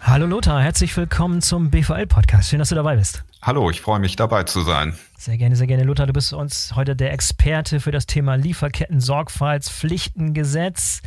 [0.00, 2.48] Hallo Lothar, herzlich willkommen zum BVL-Podcast.
[2.48, 3.22] Schön, dass du dabei bist.
[3.42, 4.98] Hallo, ich freue mich dabei zu sein.
[5.16, 5.84] Sehr gerne, sehr gerne.
[5.84, 11.00] Lothar, du bist uns heute der Experte für das Thema Lieferketten-Sorgfaltspflichtengesetz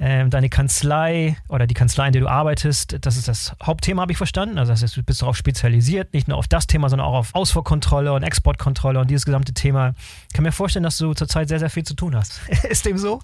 [0.00, 4.12] ähm, deine Kanzlei oder die Kanzlei, in der du arbeitest, das ist das Hauptthema, habe
[4.12, 4.58] ich verstanden.
[4.58, 7.34] Also das heißt, du bist darauf spezialisiert, nicht nur auf das Thema, sondern auch auf
[7.34, 9.94] Ausfuhrkontrolle und Exportkontrolle und dieses gesamte Thema.
[10.28, 12.40] Ich kann mir vorstellen, dass du zurzeit sehr, sehr viel zu tun hast.
[12.68, 13.20] ist dem so?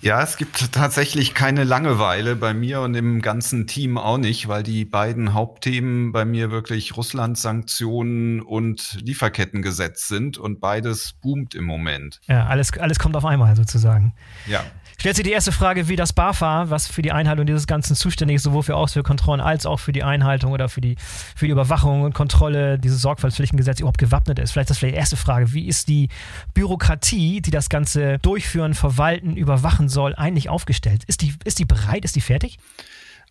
[0.00, 4.62] Ja, es gibt tatsächlich keine Langeweile bei mir und im ganzen Team auch nicht, weil
[4.62, 12.20] die beiden Hauptthemen bei mir wirklich Russland-Sanktionen und Lieferkettengesetz sind und beides boomt im Moment.
[12.26, 14.14] Ja, alles, alles kommt auf einmal sozusagen.
[14.46, 14.64] Ja.
[14.98, 18.36] Stellt sich die erste Frage, wie das BAFA, was für die Einhaltung dieses Ganzen zuständig
[18.36, 20.96] ist, sowohl für Ausführkontrollen als auch für die Einhaltung oder für die,
[21.34, 24.52] für die Überwachung und Kontrolle dieses Sorgfaltspflichtengesetzes überhaupt gewappnet ist.
[24.52, 25.52] Vielleicht das vielleicht die erste Frage.
[25.52, 26.08] Wie ist die
[26.54, 31.04] Bürokratie, die das Ganze durchführen, verwalten, überwachen soll, eigentlich aufgestellt?
[31.04, 32.04] Ist die, ist die bereit?
[32.06, 32.58] Ist die fertig?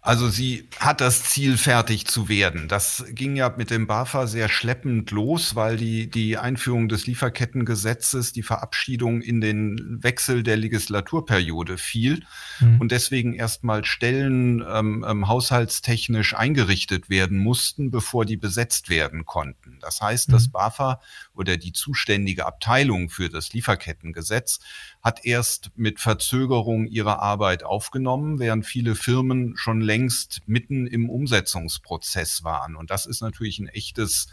[0.05, 2.67] Also sie hat das Ziel, fertig zu werden.
[2.67, 8.31] Das ging ja mit dem BAFA sehr schleppend los, weil die, die Einführung des Lieferkettengesetzes,
[8.31, 12.23] die Verabschiedung in den Wechsel der Legislaturperiode fiel
[12.59, 12.81] mhm.
[12.81, 19.79] und deswegen erstmal Stellen ähm, ähm, haushaltstechnisch eingerichtet werden mussten, bevor die besetzt werden konnten.
[19.81, 20.33] Das heißt, mhm.
[20.33, 21.01] das BAFA
[21.33, 24.59] oder die zuständige Abteilung für das Lieferkettengesetz
[25.05, 32.43] hat erst mit Verzögerung ihre Arbeit aufgenommen, während viele Firmen schon längst mitten im Umsetzungsprozess
[32.43, 32.75] waren.
[32.75, 34.25] Und das ist natürlich ein echtes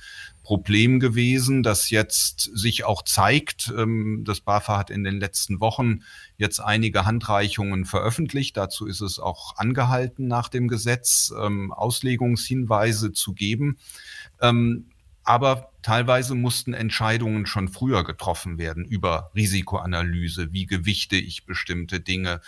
[0.43, 3.71] Problem gewesen, das jetzt sich auch zeigt.
[3.77, 6.05] Ähm, das BAFA hat in den letzten Wochen
[6.39, 8.57] jetzt einige Handreichungen veröffentlicht.
[8.57, 13.77] Dazu ist es auch angehalten, nach dem Gesetz ähm, Auslegungshinweise zu geben.
[15.25, 22.41] Aber teilweise mussten Entscheidungen schon früher getroffen werden über Risikoanalyse, wie gewichte ich bestimmte Dinge,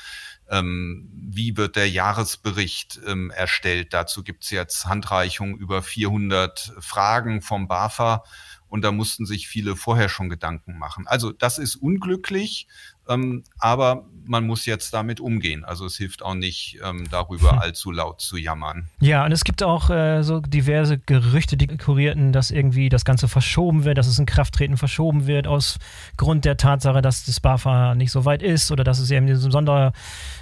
[0.49, 3.93] ähm, wie wird der Jahresbericht ähm, erstellt.
[3.93, 8.25] Dazu gibt's jetzt Handreichungen über 400 Fragen vom BAFA
[8.69, 11.07] und da mussten sich viele vorher schon Gedanken machen.
[11.07, 12.67] Also das ist unglücklich,
[13.09, 15.65] Ähm, aber man muss jetzt damit umgehen.
[15.65, 17.59] Also es hilft auch nicht, ähm, darüber hm.
[17.59, 18.89] allzu laut zu jammern.
[19.01, 23.29] Ja, und es gibt auch äh, so diverse Gerüchte, die kurierten, dass irgendwie das Ganze
[23.29, 25.79] verschoben wird, dass es in Krafttreten verschoben wird, aus
[26.17, 29.51] Grund der Tatsache, dass das BAFA nicht so weit ist oder dass es eben diese
[29.51, 29.93] Sonder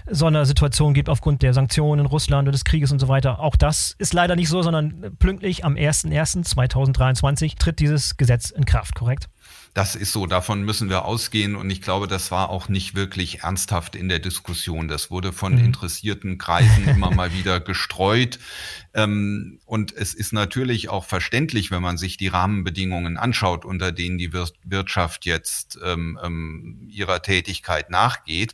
[0.08, 3.38] Sondersituation gibt aufgrund der Sanktionen in Russland und des Krieges und so weiter.
[3.40, 8.94] Auch das ist leider nicht so, sondern pünktlich am 01.01.2023 tritt dieses Gesetz in Kraft,
[8.94, 9.28] korrekt?
[9.74, 11.56] Das ist so, davon müssen wir ausgehen.
[11.56, 14.86] Und ich glaube, das war auch nicht wirklich ernsthaft in der Diskussion.
[14.86, 15.64] Das wurde von mhm.
[15.64, 18.38] interessierten Kreisen immer mal wieder gestreut.
[18.92, 24.18] Ähm, und es ist natürlich auch verständlich, wenn man sich die Rahmenbedingungen anschaut, unter denen
[24.18, 28.52] die Wirtschaft jetzt ähm, ähm, ihrer Tätigkeit nachgeht.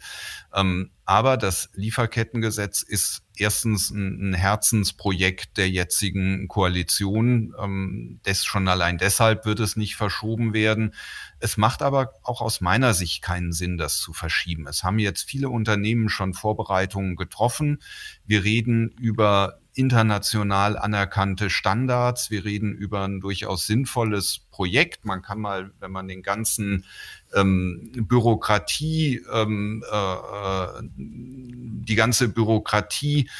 [0.54, 7.54] Ähm, aber das Lieferkettengesetz ist erstens ein, Herzensprojekt der jetzigen Koalition.
[7.58, 10.94] Ähm, das schon allein deshalb wird es nicht verschoben werden.
[11.40, 14.66] Es macht aber auch aus meiner Sicht keinen Sinn, das zu verschieben.
[14.66, 17.78] Es haben jetzt viele Unternehmen schon Vorbereitungen getroffen.
[18.26, 22.30] Wir reden über international anerkannte Standards.
[22.30, 25.04] Wir reden über ein durchaus sinnvolles Projekt.
[25.04, 26.84] Man kann mal, wenn man den ganzen
[27.32, 33.30] ähm, Bürokratie, ähm, äh, äh die ganze Bürokratie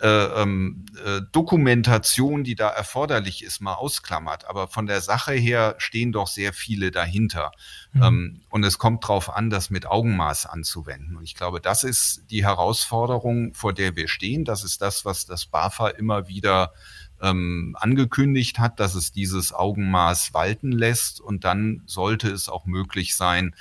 [0.00, 4.48] äh, ähm, äh, Dokumentation, die da erforderlich ist, mal ausklammert.
[4.48, 7.50] Aber von der Sache her stehen doch sehr viele dahinter.
[7.92, 8.02] Mhm.
[8.02, 11.16] Ähm, und es kommt darauf an, das mit Augenmaß anzuwenden.
[11.16, 14.44] Und ich glaube, das ist die Herausforderung, vor der wir stehen.
[14.44, 16.72] Das ist das, was das BAFA immer wieder
[17.20, 21.20] ähm, angekündigt hat, dass es dieses Augenmaß walten lässt.
[21.20, 23.54] Und dann sollte es auch möglich sein,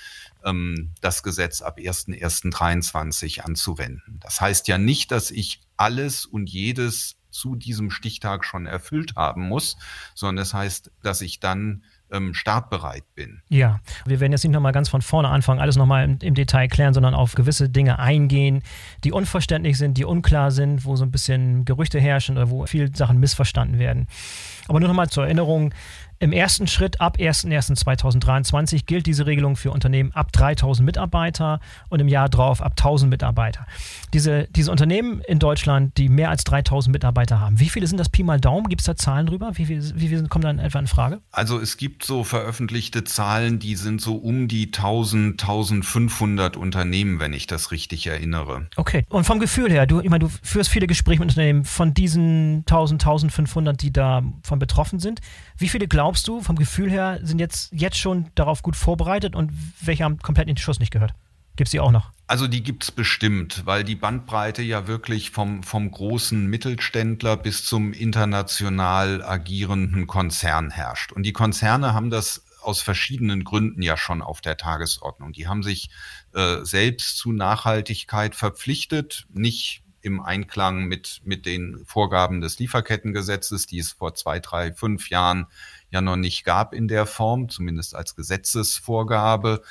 [0.45, 4.19] ähm, das Gesetz ab 1.1.23 anzuwenden.
[4.21, 9.47] Das heißt ja nicht, dass ich alles und jedes zu diesem Stichtag schon erfüllt haben
[9.47, 9.77] muss,
[10.15, 13.41] sondern das heißt, dass ich dann ähm, startbereit bin.
[13.49, 16.67] Ja, wir werden jetzt nicht nochmal ganz von vorne anfangen, alles nochmal im, im Detail
[16.67, 18.63] klären, sondern auf gewisse Dinge eingehen,
[19.03, 22.95] die unverständlich sind, die unklar sind, wo so ein bisschen Gerüchte herrschen oder wo viele
[22.95, 24.07] Sachen missverstanden werden.
[24.67, 25.73] Aber nur nochmal zur Erinnerung,
[26.19, 31.59] im ersten Schritt ab 01.01.2023 gilt diese Regelung für Unternehmen ab 3000 Mitarbeiter
[31.89, 33.67] und im Jahr drauf ab 1000 Mitarbeiter.
[34.13, 38.09] Diese, diese Unternehmen in Deutschland, die mehr als 3000 Mitarbeiter haben, wie viele sind das
[38.09, 38.67] Pi mal Daumen?
[38.69, 39.51] Gibt es da Zahlen drüber?
[39.53, 41.21] Wie viele, wie viele kommen dann etwa in Frage?
[41.31, 47.33] Also es gibt so veröffentlichte Zahlen, die sind so um die 1000, 1500 Unternehmen, wenn
[47.33, 48.67] ich das richtig erinnere.
[48.75, 49.05] Okay.
[49.09, 52.59] Und vom Gefühl her, du, ich meine, du führst viele Gespräche mit Unternehmen von diesen
[52.59, 55.21] 1000, 1500, die davon betroffen sind.
[55.57, 59.51] Wie viele glaubst du vom Gefühl her sind jetzt, jetzt schon darauf gut vorbereitet und
[59.81, 61.13] welche haben komplett in den Schuss nicht gehört?
[61.57, 62.11] Gibt es die auch noch?
[62.27, 67.91] Also die gibt's bestimmt, weil die Bandbreite ja wirklich vom, vom großen Mittelständler bis zum
[67.91, 71.11] international agierenden Konzern herrscht.
[71.11, 75.33] Und die Konzerne haben das aus verschiedenen Gründen ja schon auf der Tagesordnung.
[75.33, 75.89] Die haben sich
[76.33, 83.79] äh, selbst zu Nachhaltigkeit verpflichtet, nicht im Einklang mit, mit den Vorgaben des Lieferkettengesetzes, die
[83.79, 85.47] es vor zwei, drei, fünf Jahren
[85.89, 89.61] ja noch nicht gab in der Form, zumindest als Gesetzesvorgabe,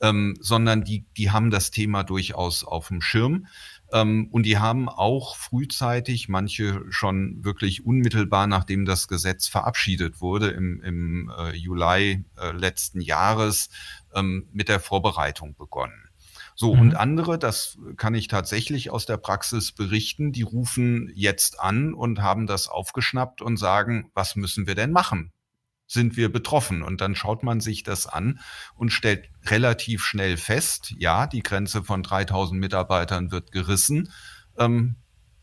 [0.00, 3.46] ähm, sondern die, die haben das Thema durchaus auf dem Schirm.
[3.92, 10.48] Ähm, und die haben auch frühzeitig, manche schon wirklich unmittelbar, nachdem das Gesetz verabschiedet wurde
[10.48, 13.68] im, im äh, Juli äh, letzten Jahres,
[14.14, 16.08] ähm, mit der Vorbereitung begonnen.
[16.54, 16.80] So, mhm.
[16.80, 22.20] und andere, das kann ich tatsächlich aus der Praxis berichten, die rufen jetzt an und
[22.20, 25.32] haben das aufgeschnappt und sagen, was müssen wir denn machen?
[25.92, 26.82] Sind wir betroffen?
[26.82, 28.40] Und dann schaut man sich das an
[28.74, 34.10] und stellt relativ schnell fest, ja, die Grenze von 3000 Mitarbeitern wird gerissen.
[34.56, 34.96] Ähm,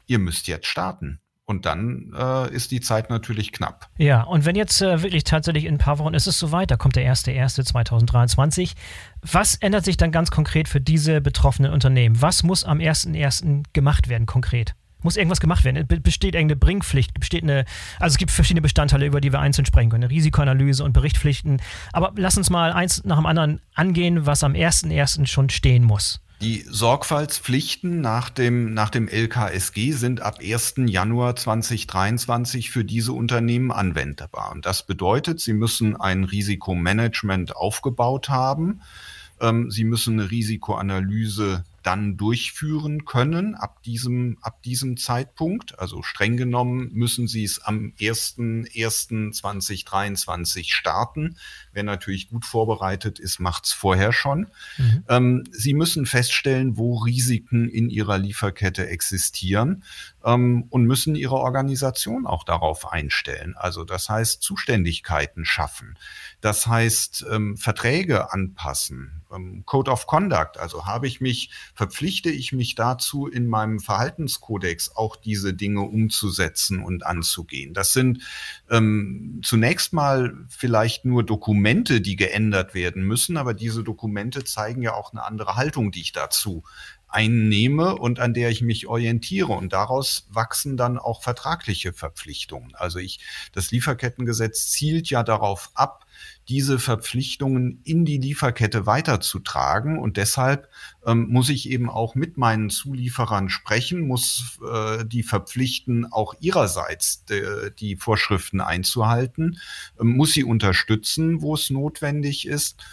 [0.07, 1.19] ihr müsst jetzt starten.
[1.45, 3.89] Und dann äh, ist die Zeit natürlich knapp.
[3.97, 6.77] Ja, und wenn jetzt äh, wirklich tatsächlich in ein paar Wochen ist es soweit, da
[6.77, 8.73] kommt der 1.1.2023.
[9.21, 12.21] Was ändert sich dann ganz konkret für diese betroffenen Unternehmen?
[12.21, 13.65] Was muss am 1.1.
[13.73, 14.73] gemacht werden konkret?
[15.01, 15.87] Muss irgendwas gemacht werden?
[15.87, 17.17] Besteht irgendeine Bringpflicht?
[17.19, 17.65] Besteht eine,
[17.99, 20.03] also es gibt verschiedene Bestandteile, über die wir einzeln sprechen können.
[20.03, 21.61] Risikoanalyse und Berichtspflichten.
[21.93, 25.25] Aber lass uns mal eins nach dem anderen angehen, was am 1.1.
[25.27, 26.21] schon stehen muss.
[26.41, 30.75] Die Sorgfaltspflichten nach dem, nach dem LKSG sind ab 1.
[30.85, 34.51] Januar 2023 für diese Unternehmen anwendbar.
[34.53, 38.79] Und das bedeutet, sie müssen ein Risikomanagement aufgebaut haben.
[39.41, 45.79] Ähm, sie müssen eine Risikoanalyse dann durchführen können ab diesem, ab diesem Zeitpunkt.
[45.79, 51.37] Also streng genommen müssen sie es am 1.1.2023 starten.
[51.73, 54.47] Wer natürlich gut vorbereitet ist, macht es vorher schon.
[54.77, 55.03] Mhm.
[55.07, 59.83] Ähm, sie müssen feststellen, wo Risiken in ihrer Lieferkette existieren
[60.23, 63.55] ähm, und müssen ihre Organisation auch darauf einstellen.
[63.57, 65.97] Also das heißt Zuständigkeiten schaffen.
[66.41, 70.57] Das heißt ähm, Verträge anpassen, ähm, Code of Conduct.
[70.57, 76.83] Also habe ich mich, verpflichte ich mich dazu, in meinem Verhaltenskodex auch diese Dinge umzusetzen
[76.83, 77.73] und anzugehen.
[77.73, 78.23] Das sind
[78.69, 84.93] ähm, zunächst mal vielleicht nur Dokumente, die geändert werden müssen, aber diese Dokumente zeigen ja
[84.93, 86.63] auch eine andere Haltung, die ich dazu
[87.09, 89.51] einnehme und an der ich mich orientiere.
[89.53, 92.75] Und daraus wachsen dann auch vertragliche Verpflichtungen.
[92.75, 93.19] Also ich,
[93.51, 96.05] das Lieferkettengesetz zielt ja darauf ab,
[96.47, 99.99] diese Verpflichtungen in die Lieferkette weiterzutragen.
[99.99, 100.69] Und deshalb
[101.05, 107.25] ähm, muss ich eben auch mit meinen Zulieferern sprechen, muss äh, die verpflichten, auch ihrerseits
[107.25, 109.59] de, die Vorschriften einzuhalten,
[109.99, 112.83] äh, muss sie unterstützen, wo es notwendig ist.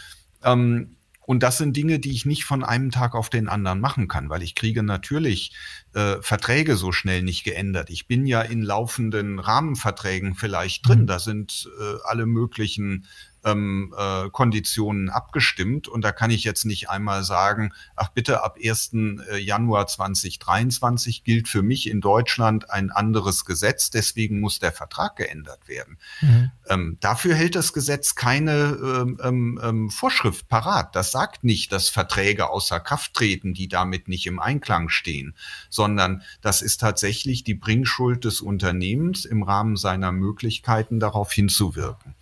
[0.43, 0.97] Ähm,
[1.27, 4.31] und das sind Dinge, die ich nicht von einem Tag auf den anderen machen kann,
[4.31, 5.53] weil ich kriege natürlich
[5.93, 7.91] äh, Verträge so schnell nicht geändert.
[7.91, 11.03] Ich bin ja in laufenden Rahmenverträgen vielleicht drin.
[11.03, 11.07] Mhm.
[11.09, 13.07] Da sind äh, alle möglichen
[13.47, 15.89] ähm, äh, Konditionen abgestimmt.
[15.89, 18.93] Und da kann ich jetzt nicht einmal sagen, ach bitte, ab 1.
[18.93, 25.17] Äh, Januar 2023 gilt für mich in Deutschland ein anderes Gesetz, deswegen muss der Vertrag
[25.17, 25.99] geändert werden.
[26.21, 26.51] Mhm.
[26.69, 30.97] Ähm, dafür hält das Gesetz keine ähm, ähm, ähm, Vorschrift parat.
[30.97, 35.35] Das sagt nicht, dass Verträge außer Kraft treten, die damit nicht im Einklang stehen,
[35.71, 42.16] sondern das ist tatsächlich die Bringschuld des Unternehmens im Rahmen seiner Möglichkeiten darauf hinzuwirken.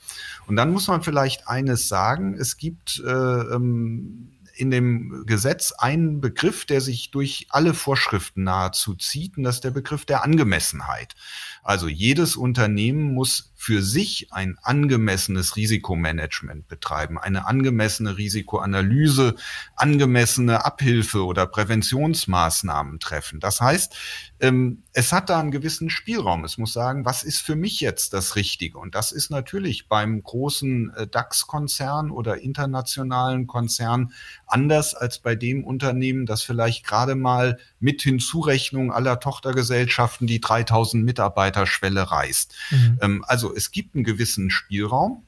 [0.47, 6.21] Und dann muss man vielleicht eines sagen, es gibt äh, ähm, in dem Gesetz einen
[6.21, 11.15] Begriff, der sich durch alle Vorschriften nahezu zieht, und das ist der Begriff der Angemessenheit.
[11.63, 19.37] Also jedes Unternehmen muss für sich ein angemessenes Risikomanagement betreiben, eine angemessene Risikoanalyse,
[19.75, 23.41] angemessene Abhilfe oder Präventionsmaßnahmen treffen.
[23.41, 23.97] Das heißt,
[24.41, 26.45] ähm, es hat da einen gewissen Spielraum.
[26.45, 28.77] Es muss sagen, was ist für mich jetzt das Richtige?
[28.77, 34.13] Und das ist natürlich beim großen äh, DAX-Konzern oder internationalen Konzern
[34.47, 41.05] anders als bei dem Unternehmen, das vielleicht gerade mal mit Hinzurechnung aller Tochtergesellschaften die 3000
[41.05, 42.55] Mitarbeiter-Schwelle reißt.
[42.71, 42.99] Mhm.
[43.03, 45.23] Ähm, also es gibt einen gewissen Spielraum.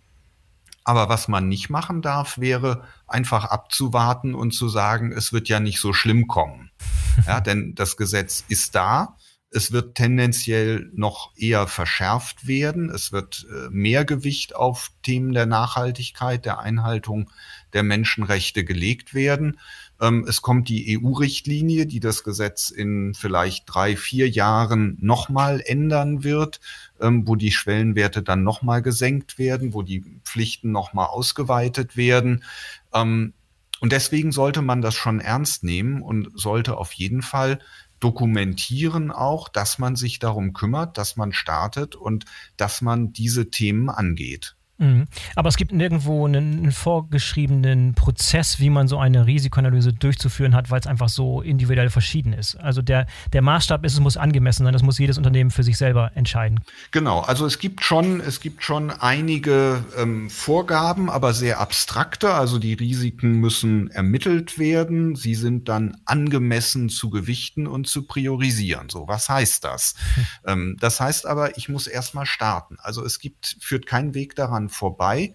[0.83, 5.61] Aber was man nicht machen darf, wäre einfach abzuwarten und zu sagen, es wird ja
[5.61, 6.71] nicht so schlimm kommen.
[7.27, 9.17] Ja, denn das Gesetz ist da.
[9.51, 12.91] Es wird tendenziell noch eher verschärft werden.
[12.91, 17.31] Es wird äh, mehr Gewicht auf Themen der Nachhaltigkeit, der Einhaltung
[17.73, 19.59] der Menschenrechte gelegt werden.
[20.01, 26.25] Ähm, es kommt die EU-Richtlinie, die das Gesetz in vielleicht drei, vier Jahren nochmal ändern
[26.25, 26.61] wird,
[27.01, 32.45] ähm, wo die Schwellenwerte dann nochmal gesenkt werden, wo die Pflichten nochmal ausgeweitet werden.
[32.93, 33.33] Ähm,
[33.81, 37.59] und deswegen sollte man das schon ernst nehmen und sollte auf jeden Fall
[38.01, 42.25] dokumentieren auch, dass man sich darum kümmert, dass man startet und
[42.57, 44.56] dass man diese Themen angeht.
[44.79, 45.07] Mhm.
[45.35, 50.71] Aber es gibt nirgendwo einen, einen, vorgeschriebenen Prozess, wie man so eine Risikoanalyse durchzuführen hat,
[50.71, 52.57] weil es einfach so individuell verschieden ist.
[52.57, 55.79] Also der, der Maßstab ist, es muss angemessen sein, das muss jedes Unternehmen für sich
[55.79, 56.61] selber entscheiden.
[56.91, 62.35] Genau, also es gibt schon, es gibt schon einige ähm, Vorgaben, aber sehr abstrakte.
[62.35, 68.91] Also die Risiken müssen ermittelt werden, sie sind dann angemessen zu gewichten und zu priorisieren.
[68.91, 69.95] So, was heißt das?
[70.15, 70.27] Hm.
[70.47, 72.77] Ähm, das heißt aber, ich muss erstmal starten.
[72.81, 75.35] Also es gibt, führt kein Weg daran vorbei,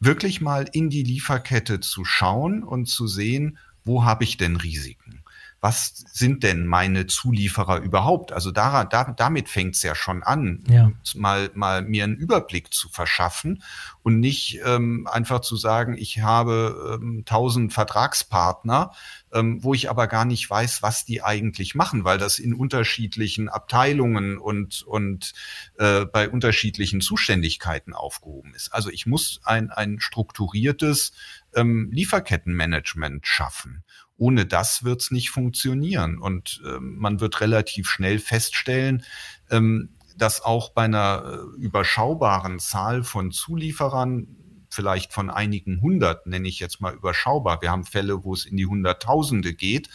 [0.00, 5.22] wirklich mal in die Lieferkette zu schauen und zu sehen, wo habe ich denn Risiken?
[5.66, 8.30] Was sind denn meine Zulieferer überhaupt?
[8.30, 10.92] Also da, da, damit fängt es ja schon an, ja.
[11.16, 13.64] mal, mal mir einen Überblick zu verschaffen
[14.04, 18.92] und nicht ähm, einfach zu sagen, ich habe ähm, tausend Vertragspartner,
[19.32, 23.48] ähm, wo ich aber gar nicht weiß, was die eigentlich machen, weil das in unterschiedlichen
[23.48, 25.32] Abteilungen und, und
[25.78, 28.72] äh, bei unterschiedlichen Zuständigkeiten aufgehoben ist.
[28.72, 31.10] Also ich muss ein, ein strukturiertes
[31.56, 33.82] ähm, Lieferkettenmanagement schaffen.
[34.16, 36.18] Ohne das wird es nicht funktionieren.
[36.18, 39.04] Und äh, man wird relativ schnell feststellen,
[39.50, 44.28] ähm, dass auch bei einer äh, überschaubaren Zahl von Zulieferern,
[44.68, 48.56] vielleicht von einigen hundert, nenne ich jetzt mal überschaubar, wir haben Fälle, wo es in
[48.56, 49.88] die Hunderttausende geht,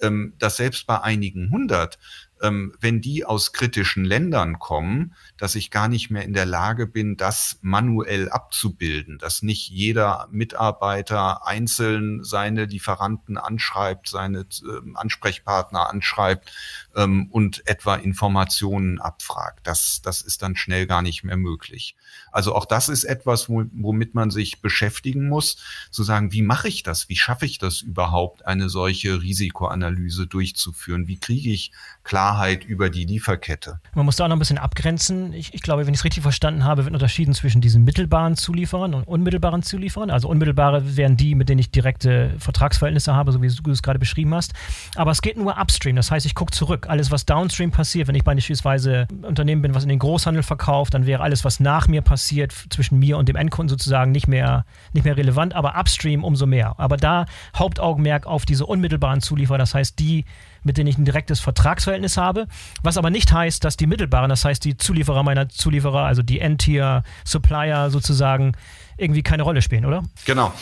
[0.00, 1.98] ähm, dass selbst bei einigen hundert
[2.42, 6.86] ähm, wenn die aus kritischen Ländern kommen, dass ich gar nicht mehr in der Lage
[6.86, 15.88] bin, das manuell abzubilden, dass nicht jeder Mitarbeiter einzeln seine Lieferanten anschreibt, seine äh, Ansprechpartner
[15.88, 16.52] anschreibt
[16.96, 19.66] ähm, und etwa Informationen abfragt.
[19.66, 21.94] Das, das ist dann schnell gar nicht mehr möglich.
[22.32, 25.56] Also auch das ist etwas, womit man sich beschäftigen muss,
[25.90, 27.08] zu sagen, wie mache ich das?
[27.08, 31.06] Wie schaffe ich das überhaupt, eine solche Risikoanalyse durchzuführen?
[31.06, 31.72] Wie kriege ich
[32.02, 33.80] Klarheit über die Lieferkette?
[33.94, 35.32] Man muss da auch noch ein bisschen abgrenzen.
[35.32, 38.94] Ich, ich glaube, wenn ich es richtig verstanden habe, wird unterschieden zwischen diesen mittelbaren Zulieferern
[38.94, 40.10] und unmittelbaren Zulieferern.
[40.10, 43.98] Also unmittelbare wären die, mit denen ich direkte Vertragsverhältnisse habe, so wie du es gerade
[43.98, 44.52] beschrieben hast.
[44.94, 45.96] Aber es geht nur upstream.
[45.96, 46.85] Das heißt, ich gucke zurück.
[46.88, 50.94] Alles, was downstream passiert, wenn ich beispielsweise ein Unternehmen bin, was in den Großhandel verkauft,
[50.94, 54.64] dann wäre alles, was nach mir passiert, zwischen mir und dem Endkunden sozusagen nicht mehr,
[54.92, 55.54] nicht mehr relevant.
[55.54, 56.74] Aber upstream umso mehr.
[56.78, 57.26] Aber da
[57.56, 60.24] Hauptaugenmerk auf diese unmittelbaren Zulieferer, das heißt die,
[60.62, 62.48] mit denen ich ein direktes Vertragsverhältnis habe,
[62.82, 66.40] was aber nicht heißt, dass die mittelbaren, das heißt die Zulieferer meiner Zulieferer, also die
[66.40, 68.52] End-Tier-Supplier sozusagen,
[68.96, 70.02] irgendwie keine Rolle spielen, oder?
[70.24, 70.52] Genau.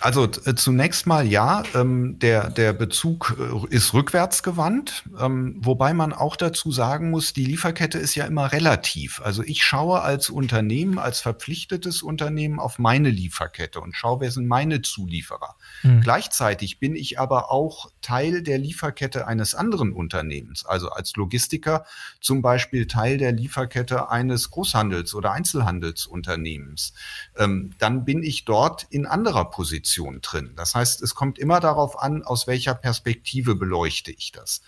[0.00, 6.12] Also äh, zunächst mal ja, ähm, der, der Bezug äh, ist rückwärtsgewandt, ähm, wobei man
[6.12, 9.22] auch dazu sagen muss, die Lieferkette ist ja immer relativ.
[9.24, 14.46] Also ich schaue als Unternehmen, als verpflichtetes Unternehmen auf meine Lieferkette und schaue, wer sind
[14.46, 15.56] meine Zulieferer.
[15.82, 16.02] Mhm.
[16.02, 21.86] Gleichzeitig bin ich aber auch Teil der Lieferkette eines anderen Unternehmens, also als Logistiker
[22.20, 26.92] zum Beispiel Teil der Lieferkette eines Großhandels- oder Einzelhandelsunternehmens.
[27.36, 29.85] Ähm, dann bin ich dort in anderer Position.
[29.86, 30.52] Position drin.
[30.56, 34.60] Das heißt, es kommt immer darauf an, aus welcher Perspektive beleuchte ich das.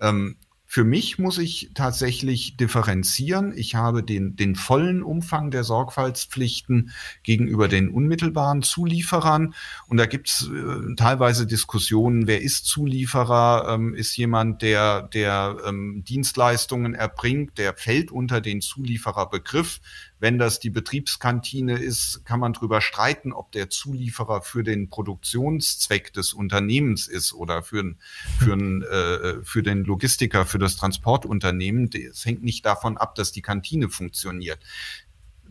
[0.00, 3.52] Ähm, für mich muss ich tatsächlich differenzieren.
[3.54, 6.90] Ich habe den, den vollen Umfang der Sorgfaltspflichten
[7.22, 9.54] gegenüber den unmittelbaren Zulieferern.
[9.86, 13.72] Und da gibt es äh, teilweise Diskussionen, wer ist Zulieferer?
[13.72, 19.80] Ähm, ist jemand, der, der ähm, Dienstleistungen erbringt, der fällt unter den Zuliefererbegriff.
[20.24, 26.14] Wenn das die Betriebskantine ist, kann man darüber streiten, ob der Zulieferer für den Produktionszweck
[26.14, 27.94] des Unternehmens ist oder für,
[28.38, 31.90] für, äh, für den Logistiker, für das Transportunternehmen.
[32.10, 34.60] Es hängt nicht davon ab, dass die Kantine funktioniert.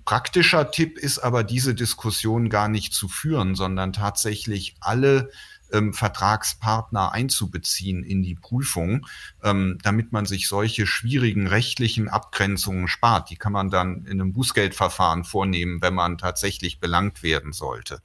[0.06, 5.30] Praktischer Tipp ist aber, diese Diskussion gar nicht zu führen, sondern tatsächlich alle
[5.74, 9.06] ähm, Vertragspartner einzubeziehen in die Prüfung,
[9.44, 13.30] ähm, damit man sich solche schwierigen rechtlichen Abgrenzungen spart.
[13.30, 18.02] Die kann man dann in einem Bußgeldverfahren vornehmen, wenn man tatsächlich belangt werden sollte.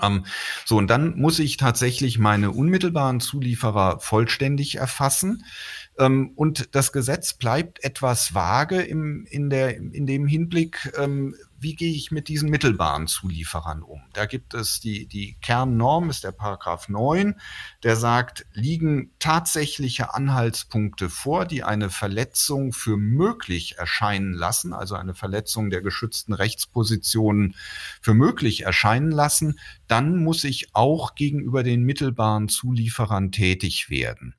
[0.00, 0.24] Ähm,
[0.64, 5.44] so, und dann muss ich tatsächlich meine unmittelbaren Zulieferer vollständig erfassen.
[5.98, 11.76] Ähm, und das Gesetz bleibt etwas vage im, in, der, in dem Hinblick, ähm, wie
[11.76, 14.02] gehe ich mit diesen mittelbaren Zulieferern um?
[14.14, 17.36] Da gibt es die, die Kernnorm, ist der Paragraph 9,
[17.84, 25.14] der sagt, liegen tatsächliche Anhaltspunkte vor, die eine Verletzung für möglich erscheinen lassen, also eine
[25.14, 27.54] Verletzung der geschützten Rechtspositionen
[28.00, 34.34] für möglich erscheinen lassen, dann muss ich auch gegenüber den mittelbaren Zulieferern tätig werden.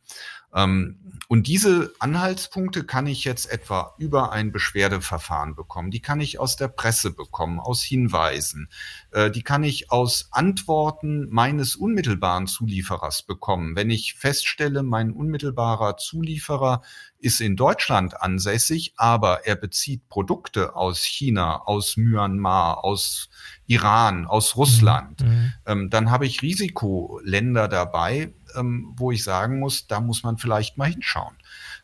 [0.53, 0.99] Ähm,
[1.33, 5.89] und diese Anhaltspunkte kann ich jetzt etwa über ein Beschwerdeverfahren bekommen.
[5.89, 8.69] Die kann ich aus der Presse bekommen, aus Hinweisen.
[9.11, 13.75] Äh, die kann ich aus Antworten meines unmittelbaren Zulieferers bekommen.
[13.75, 16.83] Wenn ich feststelle, mein unmittelbarer Zulieferer
[17.19, 23.29] ist in Deutschland ansässig, aber er bezieht Produkte aus China, aus Myanmar, aus
[23.65, 25.29] Iran, aus Russland, mhm.
[25.29, 25.53] mhm.
[25.65, 30.77] ähm, dann habe ich Risikoländer dabei, ähm, wo ich sagen muss, da muss man vielleicht
[30.77, 31.35] mal hinschauen.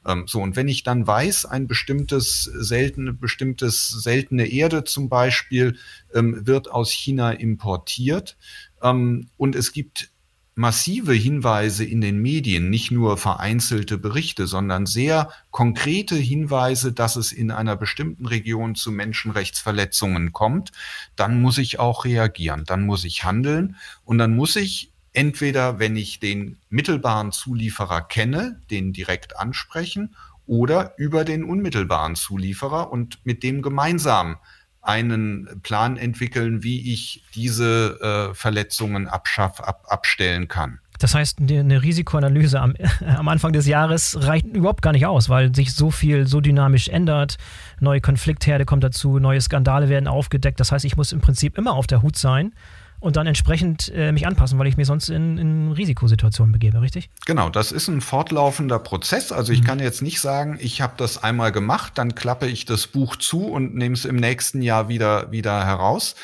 [0.06, 5.78] Ähm, so, und wenn ich dann weiß, ein bestimmtes seltene, bestimmtes seltene Erde zum Beispiel
[6.14, 8.38] ähm, wird aus China importiert
[8.82, 10.12] ähm, und es gibt
[10.60, 17.32] massive Hinweise in den Medien, nicht nur vereinzelte Berichte, sondern sehr konkrete Hinweise, dass es
[17.32, 20.74] in einer bestimmten Region zu Menschenrechtsverletzungen kommt,
[21.16, 25.98] dann muss ich auch reagieren, dann muss ich handeln und dann muss ich entweder, wenn
[25.98, 30.16] ich den mittelbaren Zulieferer kenne, den direkt ansprechen
[30.48, 34.38] oder über den unmittelbaren Zulieferer und mit dem gemeinsam
[34.82, 40.80] einen Plan entwickeln, wie ich diese äh, Verletzungen abschaff, ab, abstellen kann.
[41.00, 42.74] Das heißt, eine Risikoanalyse am,
[43.06, 46.88] am, Anfang des Jahres reicht überhaupt gar nicht aus, weil sich so viel so dynamisch
[46.88, 47.36] ändert.
[47.82, 50.62] Neue Konfliktherde kommt dazu, neue Skandale werden aufgedeckt.
[50.62, 52.54] Das heißt, ich muss im Prinzip immer auf der Hut sein
[53.00, 57.10] und dann entsprechend äh, mich anpassen, weil ich mir sonst in, in Risikosituationen begebe, richtig?
[57.26, 59.32] Genau, das ist ein fortlaufender Prozess.
[59.32, 59.66] Also ich mhm.
[59.66, 63.48] kann jetzt nicht sagen, ich habe das einmal gemacht, dann klappe ich das Buch zu
[63.48, 66.16] und nehme es im nächsten Jahr wieder, wieder heraus,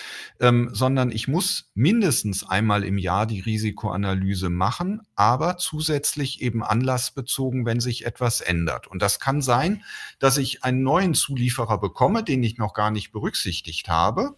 [0.42, 7.66] ähm, sondern ich muss mindestens einmal im Jahr die Risikoanalyse machen, aber zusätzlich eben anlassbezogen,
[7.66, 8.88] wenn sich etwas ändert.
[8.88, 9.84] Und das kann sein,
[10.20, 14.36] dass ich einen neuen Zulieferer bekomme, den ich noch gar nicht berücksichtigt habe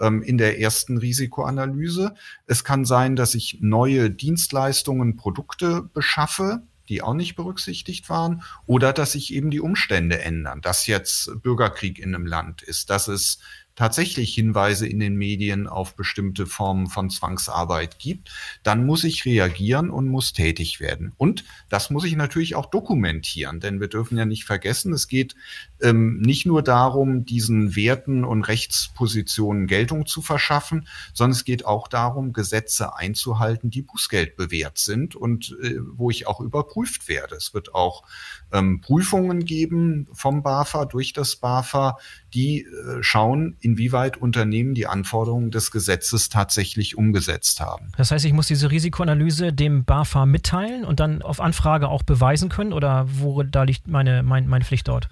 [0.00, 2.14] ähm, in der ersten Risikoanalyse.
[2.46, 8.92] Es kann sein, dass ich neue Dienstleistungen, Produkte beschaffe, die auch nicht berücksichtigt waren, oder
[8.92, 13.38] dass sich eben die Umstände ändern, dass jetzt Bürgerkrieg in einem Land ist, dass es
[13.76, 18.30] tatsächlich Hinweise in den Medien auf bestimmte Formen von Zwangsarbeit gibt,
[18.62, 21.12] dann muss ich reagieren und muss tätig werden.
[21.16, 25.34] Und das muss ich natürlich auch dokumentieren, denn wir dürfen ja nicht vergessen, es geht
[25.82, 31.88] ähm, nicht nur darum, diesen Werten und Rechtspositionen Geltung zu verschaffen, sondern es geht auch
[31.88, 37.36] darum, Gesetze einzuhalten, die Bußgeld bewährt sind und äh, wo ich auch überprüft werde.
[37.36, 38.04] Es wird auch
[38.52, 41.98] ähm, Prüfungen geben vom BAFA durch das BAFA,
[42.32, 47.92] die äh, schauen, inwieweit Unternehmen die Anforderungen des Gesetzes tatsächlich umgesetzt haben.
[47.96, 52.48] Das heißt, ich muss diese Risikoanalyse dem BAFA mitteilen und dann auf Anfrage auch beweisen
[52.48, 55.08] können oder wo da liegt meine, mein, meine Pflicht dort?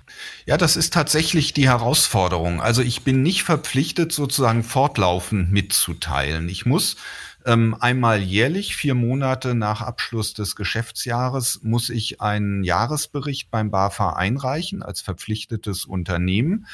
[0.46, 2.60] Ja, das ist tatsächlich die Herausforderung.
[2.60, 6.48] Also ich bin nicht verpflichtet, sozusagen fortlaufend mitzuteilen.
[6.48, 6.96] Ich muss
[7.44, 14.14] ähm, einmal jährlich, vier Monate nach Abschluss des Geschäftsjahres, muss ich einen Jahresbericht beim BAFA
[14.14, 16.66] einreichen als verpflichtetes Unternehmen.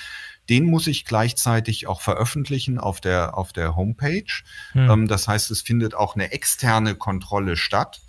[0.49, 4.43] Den muss ich gleichzeitig auch veröffentlichen auf der, auf der Homepage.
[4.73, 4.91] Hm.
[4.91, 8.01] Ähm, das heißt, es findet auch eine externe Kontrolle statt.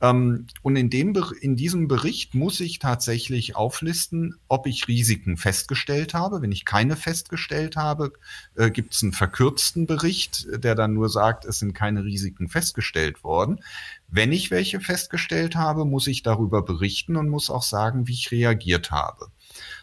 [0.00, 6.14] Ähm, und in, dem, in diesem Bericht muss ich tatsächlich auflisten, ob ich Risiken festgestellt
[6.14, 6.42] habe.
[6.42, 8.12] Wenn ich keine festgestellt habe,
[8.54, 13.24] äh, gibt es einen verkürzten Bericht, der dann nur sagt, es sind keine Risiken festgestellt
[13.24, 13.60] worden.
[14.08, 18.30] Wenn ich welche festgestellt habe, muss ich darüber berichten und muss auch sagen, wie ich
[18.30, 19.28] reagiert habe.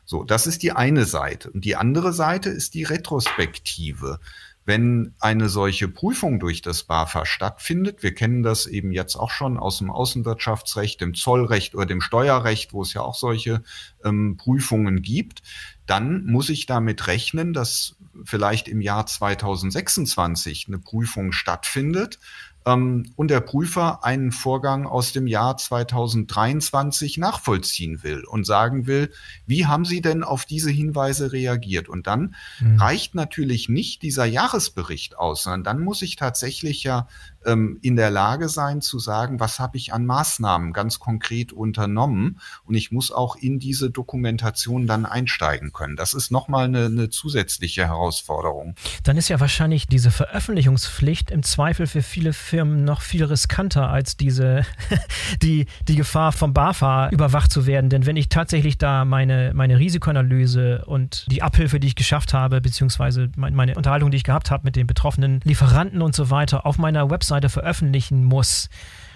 [0.06, 1.52] So, das ist die eine Seite.
[1.52, 4.20] Und die andere Seite ist die Retrospektive
[4.68, 9.58] wenn eine solche Prüfung durch das BAFA stattfindet, wir kennen das eben jetzt auch schon
[9.58, 13.64] aus dem Außenwirtschaftsrecht, dem Zollrecht oder dem Steuerrecht, wo es ja auch solche
[14.04, 15.42] ähm, Prüfungen gibt,
[15.86, 22.20] dann muss ich damit rechnen, dass vielleicht im Jahr 2026 eine Prüfung stattfindet
[22.68, 29.12] ähm, und der Prüfer einen Vorgang aus dem Jahr 2023 nachvollziehen will und sagen will,
[29.46, 31.88] wie haben Sie denn auf diese Hinweise reagiert?
[31.88, 32.78] Und dann mhm.
[32.78, 37.08] reicht natürlich nicht dieser Jahresbericht aus, sondern dann muss ich tatsächlich ja
[37.46, 42.40] ähm, in der Lage sein zu sagen, was habe ich an Maßnahmen ganz konkret unternommen.
[42.66, 45.96] Und ich muss auch in diese Dokumentation dann einsteigen können.
[45.96, 48.76] Das ist nochmal eine, eine zusätzliche Herausforderung.
[49.04, 54.18] Dann ist ja wahrscheinlich diese Veröffentlichungspflicht im Zweifel für viele Firmen noch viel riskanter als
[54.18, 54.66] diese,
[55.42, 57.90] die, die Gefahr vom BAFA überwacht zu werden.
[57.90, 62.62] Denn wenn ich tatsächlich da meine, meine Risikoanalyse und die Abhilfe, die ich geschafft habe,
[62.62, 66.78] beziehungsweise meine Unterhaltung, die ich gehabt habe mit den betroffenen Lieferanten und so weiter auf
[66.78, 68.70] meiner Website Webseite veröffentlichen muss,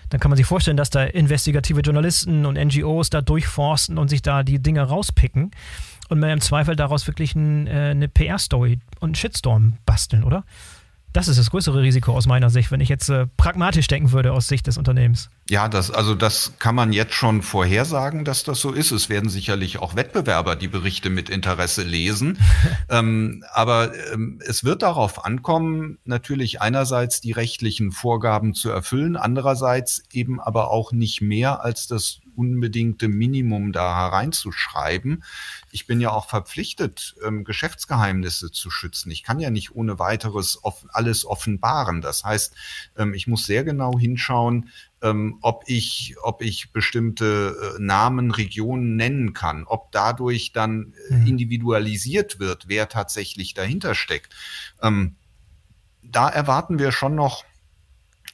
[0.10, 4.22] dann kann man sich vorstellen, dass da investigative Journalisten und NGOs da durchforsten und sich
[4.22, 5.52] da die Dinge rauspicken
[6.10, 10.44] und mir im Zweifel daraus wirklich ein, äh, eine PR-Story und einen Shitstorm basteln, oder?
[11.14, 14.32] Das ist das größere Risiko aus meiner Sicht, wenn ich jetzt äh, pragmatisch denken würde
[14.32, 15.30] aus Sicht des Unternehmens.
[15.50, 18.92] Ja, das, also das kann man jetzt schon vorhersagen, dass das so ist.
[18.92, 22.38] Es werden sicherlich auch Wettbewerber die Berichte mit Interesse lesen.
[22.90, 30.04] ähm, aber ähm, es wird darauf ankommen, natürlich einerseits die rechtlichen Vorgaben zu erfüllen, andererseits
[30.14, 35.24] eben aber auch nicht mehr als das unbedingte Minimum da hereinzuschreiben.
[35.72, 39.12] Ich bin ja auch verpflichtet, ähm, Geschäftsgeheimnisse zu schützen.
[39.12, 42.02] Ich kann ja nicht ohne weiteres alles offenbaren.
[42.02, 42.56] Das heißt,
[42.98, 44.70] ähm, ich muss sehr genau hinschauen,
[45.02, 51.16] ähm, ob ich, ob ich bestimmte äh, Namen, Regionen nennen kann, ob dadurch dann äh,
[51.16, 51.28] mhm.
[51.28, 54.36] individualisiert wird, wer tatsächlich dahinter steckt.
[56.04, 57.46] Da erwarten wir schon noch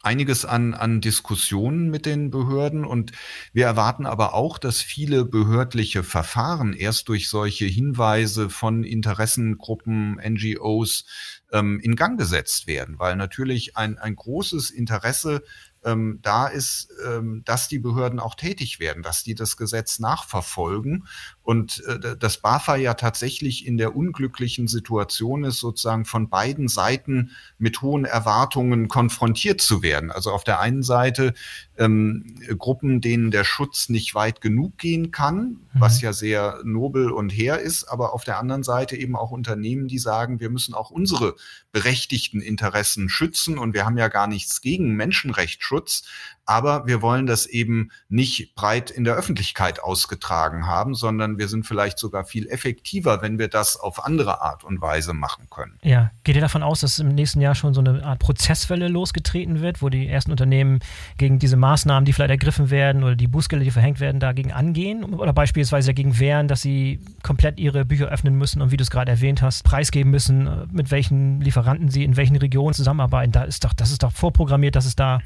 [0.08, 2.86] einiges an, an Diskussionen mit den Behörden.
[2.86, 3.12] Und
[3.52, 11.06] wir erwarten aber auch, dass viele behördliche Verfahren erst durch solche Hinweise von Interessengruppen, NGOs
[11.52, 15.44] ähm, in Gang gesetzt werden, weil natürlich ein, ein großes Interesse
[15.88, 21.08] ähm, da ist, ähm, dass die Behörden auch tätig werden, dass die das Gesetz nachverfolgen
[21.44, 27.32] und äh, das BAFA ja tatsächlich in der unglücklichen Situation ist, sozusagen von beiden Seiten
[27.58, 30.12] mit hohen Erwartungen konfrontiert zu werden.
[30.12, 31.34] Also auf der einen Seite
[31.78, 35.60] ähm, Gruppen, denen der Schutz nicht weit genug gehen kann, mhm.
[35.74, 39.88] was ja sehr nobel und her ist, aber auf der anderen Seite eben auch Unternehmen,
[39.88, 41.36] die sagen, wir müssen auch unsere
[41.78, 43.60] berechtigten Interessen schützen.
[43.60, 46.02] Und wir haben ja gar nichts gegen Menschenrechtsschutz,
[46.48, 51.66] aber wir wollen das eben nicht breit in der Öffentlichkeit ausgetragen haben, sondern wir sind
[51.66, 55.78] vielleicht sogar viel effektiver, wenn wir das auf andere Art und Weise machen können.
[55.84, 59.62] Ja, geht ihr davon aus, dass im nächsten Jahr schon so eine Art Prozesswelle losgetreten
[59.62, 60.80] wird, wo die ersten Unternehmen
[61.18, 65.04] gegen diese Maßnahmen, die vielleicht ergriffen werden oder die Bußgelder, die verhängt werden, dagegen angehen
[65.04, 68.90] oder beispielsweise dagegen wehren, dass sie komplett ihre Bücher öffnen müssen und wie du es
[68.90, 73.34] gerade erwähnt hast, preisgeben müssen, mit welchen Lieferanten sie in welchen Regionen zusammenarbeiten?
[73.34, 75.20] Da ist doch, das ist doch vorprogrammiert, dass es da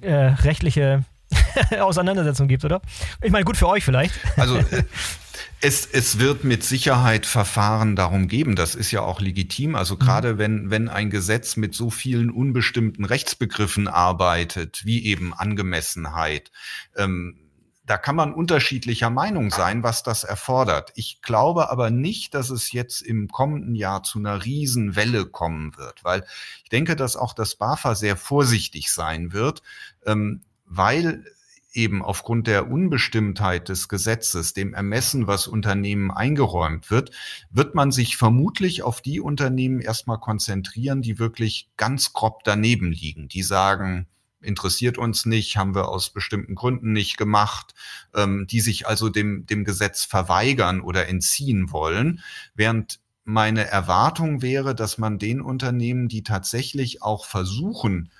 [0.00, 1.04] äh, rechtliche
[1.80, 2.80] Auseinandersetzungen gibt, oder?
[3.22, 4.14] Ich meine, gut für euch vielleicht.
[4.36, 4.84] Also äh,
[5.60, 8.56] es, es wird mit Sicherheit Verfahren darum geben.
[8.56, 9.74] Das ist ja auch legitim.
[9.74, 10.38] Also gerade mhm.
[10.38, 16.50] wenn, wenn ein Gesetz mit so vielen unbestimmten Rechtsbegriffen arbeitet, wie eben Angemessenheit,
[16.96, 17.45] ähm,
[17.86, 20.92] da kann man unterschiedlicher Meinung sein, was das erfordert.
[20.96, 26.02] Ich glaube aber nicht, dass es jetzt im kommenden Jahr zu einer Riesenwelle kommen wird,
[26.02, 26.24] weil
[26.64, 29.62] ich denke, dass auch das BAFA sehr vorsichtig sein wird,
[30.04, 31.24] ähm, weil
[31.72, 37.10] eben aufgrund der Unbestimmtheit des Gesetzes, dem Ermessen, was Unternehmen eingeräumt wird,
[37.50, 43.28] wird man sich vermutlich auf die Unternehmen erstmal konzentrieren, die wirklich ganz grob daneben liegen,
[43.28, 44.08] die sagen,
[44.40, 47.74] interessiert uns nicht, haben wir aus bestimmten Gründen nicht gemacht,
[48.14, 52.20] ähm, die sich also dem, dem Gesetz verweigern oder entziehen wollen,
[52.54, 58.10] während meine Erwartung wäre, dass man den Unternehmen, die tatsächlich auch versuchen,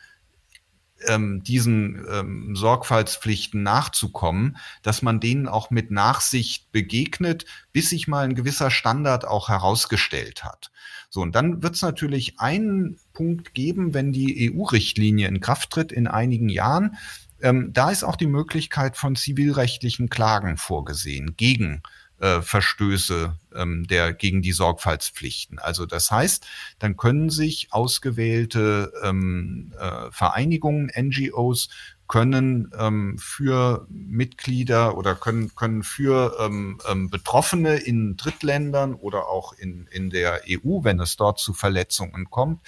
[1.06, 8.24] ähm, diesen ähm, Sorgfaltspflichten nachzukommen, dass man denen auch mit Nachsicht begegnet, bis sich mal
[8.24, 10.70] ein gewisser Standard auch herausgestellt hat.
[11.11, 15.92] So, und dann wird es natürlich einen Punkt geben, wenn die EU-Richtlinie in Kraft tritt
[15.92, 16.96] in einigen Jahren.
[17.40, 24.12] Ähm, da ist auch die Möglichkeit von zivilrechtlichen Klagen vorgesehen gegen äh, Verstöße ähm, der
[24.12, 25.59] gegen die Sorgfaltspflichten.
[25.59, 26.46] Also das heißt,
[26.79, 31.68] dann können sich ausgewählte ähm, äh, Vereinigungen, NGOs
[32.09, 39.52] können ähm, für Mitglieder oder können, können für ähm, ähm, Betroffene in Drittländern oder auch
[39.52, 42.61] in, in der EU, wenn es dort zu Verletzungen kommt,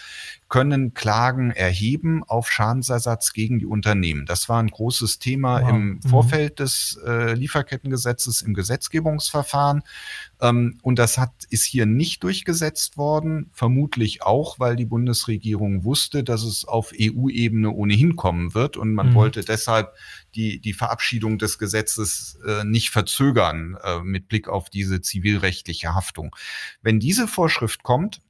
[0.48, 4.24] können Klagen erheben auf Schadensersatz gegen die Unternehmen.
[4.24, 5.68] Das war ein großes Thema wow.
[5.68, 6.02] im mhm.
[6.02, 9.82] Vorfeld des äh, Lieferkettengesetzes im Gesetzgebungsverfahren.
[10.40, 16.24] Ähm, und das hat, ist hier nicht durchgesetzt worden, vermutlich auch, weil die Bundesregierung wusste,
[16.24, 19.14] dass es auf EU-Ebene ohnehin kommen wird und man mhm.
[19.14, 19.94] wollte deshalb
[20.34, 26.34] die, die Verabschiedung des Gesetzes äh, nicht verzögern äh, mit Blick auf diese zivilrechtliche Haftung.
[26.80, 28.22] Wenn diese Vorschrift kommt,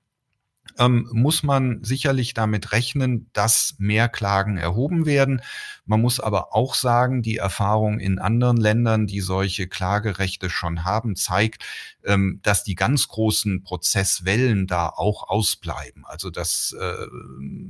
[0.79, 5.43] ähm, muss man sicherlich damit rechnen, dass mehr Klagen erhoben werden.
[5.87, 11.17] Man muss aber auch sagen, die Erfahrung in anderen Ländern, die solche Klagerechte schon haben,
[11.17, 11.65] zeigt,
[12.05, 16.05] ähm, dass die ganz großen Prozesswellen da auch ausbleiben.
[16.05, 17.07] Also das äh,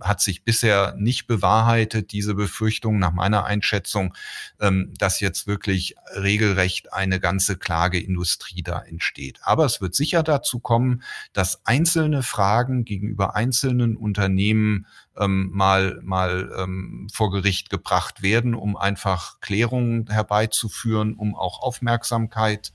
[0.01, 4.15] hat sich bisher nicht bewahrheitet, diese Befürchtung nach meiner Einschätzung,
[4.61, 9.39] ähm, dass jetzt wirklich regelrecht eine ganze Klageindustrie da entsteht.
[9.43, 16.51] Aber es wird sicher dazu kommen, dass einzelne Fragen gegenüber einzelnen Unternehmen ähm, mal, mal
[16.59, 22.73] ähm, vor Gericht gebracht werden, um einfach Klärungen herbeizuführen, um auch Aufmerksamkeit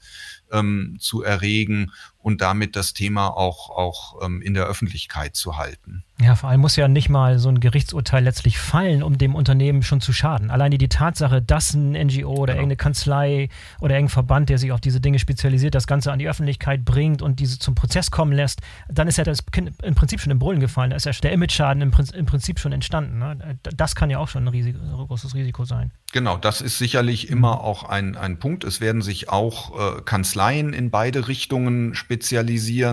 [0.51, 1.91] ähm, zu erregen
[2.23, 6.03] und damit das Thema auch, auch ähm, in der Öffentlichkeit zu halten.
[6.21, 9.83] Ja, vor allem muss ja nicht mal so ein Gerichtsurteil letztlich fallen, um dem Unternehmen
[9.83, 10.51] schon zu schaden.
[10.51, 12.61] Alleine die Tatsache, dass ein NGO oder genau.
[12.61, 13.49] irgendeine Kanzlei
[13.81, 17.21] oder irgendein Verband, der sich auf diese Dinge spezialisiert, das Ganze an die Öffentlichkeit bringt
[17.21, 20.39] und diese zum Prozess kommen lässt, dann ist ja das Kind im Prinzip schon im
[20.39, 20.91] Brüllen gefallen.
[20.91, 23.19] Da ist ja der Image-Schaden im, im, Prinzip schon entstanden.
[23.19, 23.57] Ne?
[23.75, 25.91] Das kann ja auch schon ein, Risiko, ein großes Risiko sein.
[26.13, 27.37] Genau, das ist sicherlich mhm.
[27.37, 28.63] immer auch ein, ein Punkt.
[28.63, 32.12] Es werden sich auch äh, Kanzleien in beide Richtungen spezialisieren.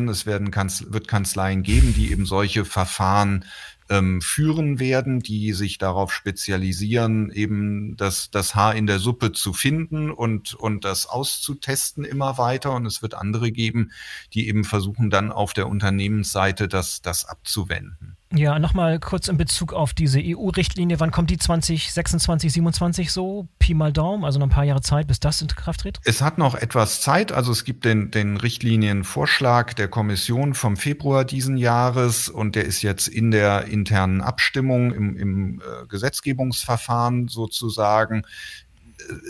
[0.09, 3.45] Es werden Kanz wird Kanzleien geben, die eben solche Verfahren
[3.91, 9.53] ähm, führen werden, die sich darauf spezialisieren, eben das, das Haar in der Suppe zu
[9.53, 12.73] finden und, und das auszutesten immer weiter.
[12.73, 13.91] Und es wird andere geben,
[14.33, 18.17] die eben versuchen dann auf der Unternehmensseite das, das abzuwenden.
[18.33, 21.01] Ja, nochmal kurz in Bezug auf diese EU-Richtlinie.
[21.01, 23.49] Wann kommt die 2026, 27 so?
[23.59, 25.99] Pi mal Daumen, also noch ein paar Jahre Zeit, bis das in Kraft tritt?
[26.05, 27.33] Es hat noch etwas Zeit.
[27.33, 32.83] Also es gibt den, den Richtlinienvorschlag der Kommission vom Februar diesen Jahres und der ist
[32.83, 38.25] jetzt in der, in betriebsinternen Abstimmung im, im äh, Gesetzgebungsverfahren sozusagen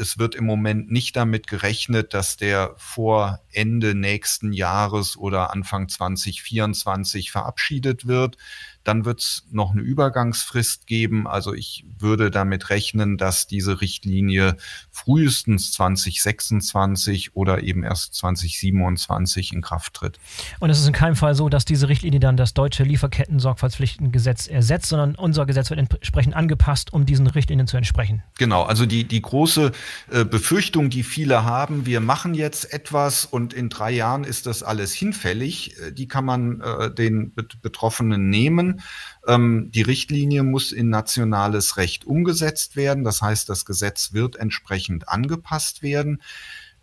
[0.00, 5.88] es wird im Moment nicht damit gerechnet, dass der vor Ende nächsten Jahres oder Anfang
[5.88, 8.36] 2024 verabschiedet wird.
[8.84, 11.26] Dann wird es noch eine Übergangsfrist geben.
[11.26, 14.56] Also ich würde damit rechnen, dass diese Richtlinie
[14.90, 20.18] frühestens 2026 oder eben erst 2027 in Kraft tritt.
[20.60, 24.88] Und es ist in keinem Fall so, dass diese Richtlinie dann das deutsche Lieferketten-Sorgfaltspflichtengesetz ersetzt,
[24.88, 28.22] sondern unser Gesetz wird entsprechend angepasst, um diesen Richtlinien zu entsprechen.
[28.38, 29.72] Genau, also die, die große
[30.10, 34.62] äh, Befürchtung, die viele haben, wir machen jetzt etwas und in drei Jahren ist das
[34.62, 38.79] alles hinfällig, äh, die kann man äh, den Betroffenen nehmen
[39.26, 43.04] ähm, die Richtlinie muss in nationales Recht umgesetzt werden.
[43.04, 46.22] Das heißt, das Gesetz wird entsprechend angepasst werden.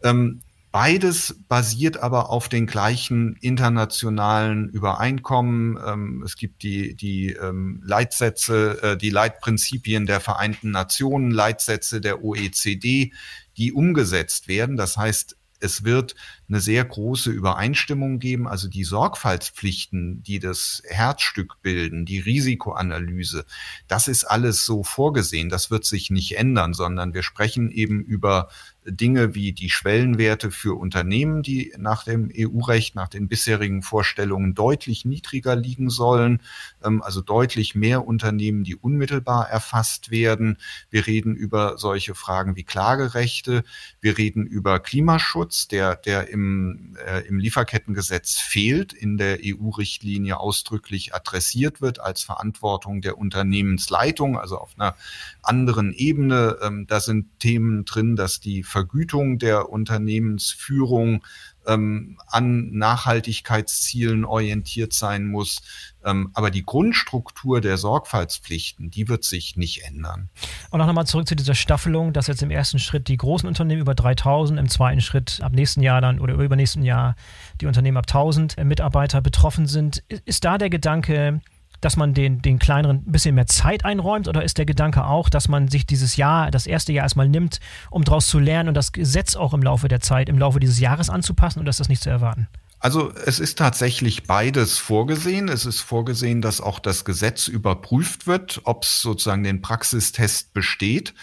[0.03, 5.75] Ähm, Beides basiert aber auf den gleichen internationalen Übereinkommen.
[5.83, 12.23] Ähm, es gibt die, die ähm, Leitsätze, äh, die Leitprinzipien der Vereinten Nationen, Leitsätze der
[12.23, 13.11] OECD,
[13.57, 14.75] die umgesetzt werden.
[14.75, 16.15] Das heißt, es wird
[16.49, 18.47] eine sehr große Übereinstimmung geben.
[18.47, 23.45] Also die Sorgfaltspflichten, die das Herzstück bilden, die Risikoanalyse,
[23.87, 25.49] das ist alles so vorgesehen.
[25.49, 28.49] Das wird sich nicht ändern, sondern wir sprechen eben über
[28.89, 35.05] Dinge wie die Schwellenwerte für Unternehmen, die nach dem EU-Recht, nach den bisherigen Vorstellungen deutlich
[35.05, 36.41] niedriger liegen sollen,
[36.83, 40.57] ähm, also deutlich mehr Unternehmen, die unmittelbar erfasst werden.
[40.89, 43.63] Wir reden über solche Fragen wie Klagerechte.
[43.99, 51.15] Wir reden über Klimaschutz, der, der im, äh, im Lieferkettengesetz fehlt, in der EU-Richtlinie ausdrücklich
[51.15, 54.95] adressiert wird als Verantwortung der Unternehmensleitung, also auf einer
[55.41, 56.57] anderen Ebene.
[56.61, 61.23] Ähm, da sind Themen drin, dass die Vergütung der Unternehmensführung
[61.67, 65.61] ähm, an Nachhaltigkeitszielen orientiert sein muss.
[66.03, 70.29] Ähm, aber die Grundstruktur der Sorgfaltspflichten, die wird sich nicht ändern.
[70.71, 73.81] Und auch nochmal zurück zu dieser Staffelung, dass jetzt im ersten Schritt die großen Unternehmen
[73.81, 77.15] über 3000, im zweiten Schritt ab nächsten Jahr dann oder übernächsten Jahr
[77.59, 80.03] die Unternehmen ab 1000 Mitarbeiter betroffen sind.
[80.25, 81.41] Ist da der Gedanke,
[81.81, 84.27] dass man den, den kleineren ein bisschen mehr Zeit einräumt?
[84.27, 87.59] Oder ist der Gedanke auch, dass man sich dieses Jahr, das erste Jahr erstmal nimmt,
[87.91, 90.79] um daraus zu lernen und das Gesetz auch im Laufe der Zeit, im Laufe dieses
[90.79, 92.47] Jahres anzupassen oder ist das nicht zu erwarten?
[92.79, 95.49] Also es ist tatsächlich beides vorgesehen.
[95.49, 101.15] Es ist vorgesehen, dass auch das Gesetz überprüft wird, ob es sozusagen den Praxistest besteht.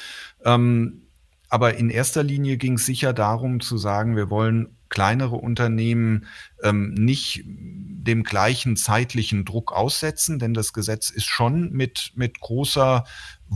[0.44, 1.02] Ähm,
[1.48, 6.27] aber in erster Linie ging es sicher darum zu sagen, wir wollen kleinere Unternehmen
[6.62, 13.05] ähm, nicht dem gleichen zeitlichen Druck aussetzen, denn das Gesetz ist schon mit, mit großer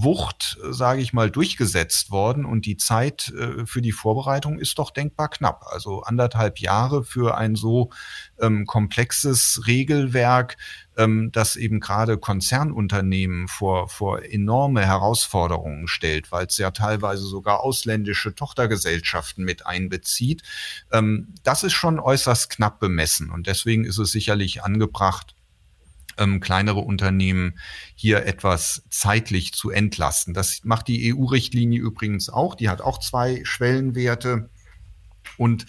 [0.03, 4.91] Wucht, sage ich mal, durchgesetzt worden und die Zeit äh, für die Vorbereitung ist doch
[4.91, 5.65] denkbar knapp.
[5.71, 7.91] Also anderthalb Jahre für ein so
[8.41, 10.57] ähm, komplexes Regelwerk,
[10.97, 17.61] ähm, das eben gerade Konzernunternehmen vor, vor enorme Herausforderungen stellt, weil es ja teilweise sogar
[17.61, 20.43] ausländische Tochtergesellschaften mit einbezieht.
[20.93, 25.35] Ähm, das ist schon äußerst knapp bemessen und deswegen ist es sicherlich angebracht,
[26.19, 27.59] ähm, kleinere Unternehmen
[27.95, 30.35] hier etwas zeitlich zu entlasten.
[30.35, 32.55] Das macht die EU-Richtlinie übrigens auch.
[32.55, 34.51] Die hat auch zwei Schwellenwerte
[35.37, 35.67] und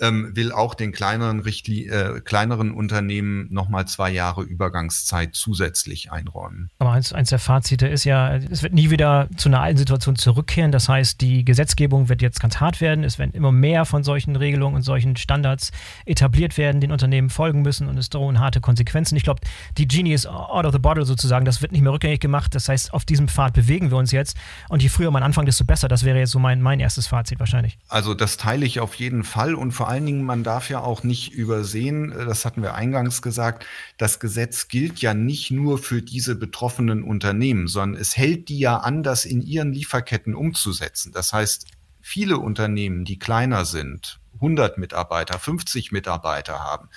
[0.00, 6.70] ähm, will auch den kleineren, Richtli äh, kleineren Unternehmen nochmal zwei Jahre Übergangszeit zusätzlich einräumen.
[6.78, 10.16] Aber eins, eins der Fazite ist ja, es wird nie wieder zu einer alten Situation
[10.16, 10.72] zurückkehren.
[10.72, 13.04] Das heißt, die Gesetzgebung wird jetzt ganz hart werden.
[13.04, 15.72] Es werden immer mehr von solchen Regelungen und solchen Standards
[16.04, 19.16] etabliert werden, den Unternehmen folgen müssen und es drohen harte Konsequenzen.
[19.16, 19.40] Ich glaube,
[19.78, 21.44] die Genie ist out of the bottle sozusagen.
[21.44, 22.54] Das wird nicht mehr rückgängig gemacht.
[22.54, 24.36] Das heißt, auf diesem Pfad bewegen wir uns jetzt.
[24.68, 25.88] Und je früher man anfangen, desto besser.
[25.88, 27.78] Das wäre jetzt so mein, mein erstes Fazit wahrscheinlich.
[27.88, 31.02] Also das teile ich auf jeden Fall und vor allen Dingen, man darf ja auch
[31.02, 33.66] nicht übersehen, äh, das hatten wir eingangs gesagt,
[33.98, 38.78] das Gesetz gilt ja nicht nur für diese betroffenen Unternehmen, sondern es hält die ja
[38.78, 41.12] an, das in ihren Lieferketten umzusetzen.
[41.12, 41.66] Das heißt,
[42.00, 46.88] viele Unternehmen, die kleiner sind, 100 Mitarbeiter, 50 Mitarbeiter haben,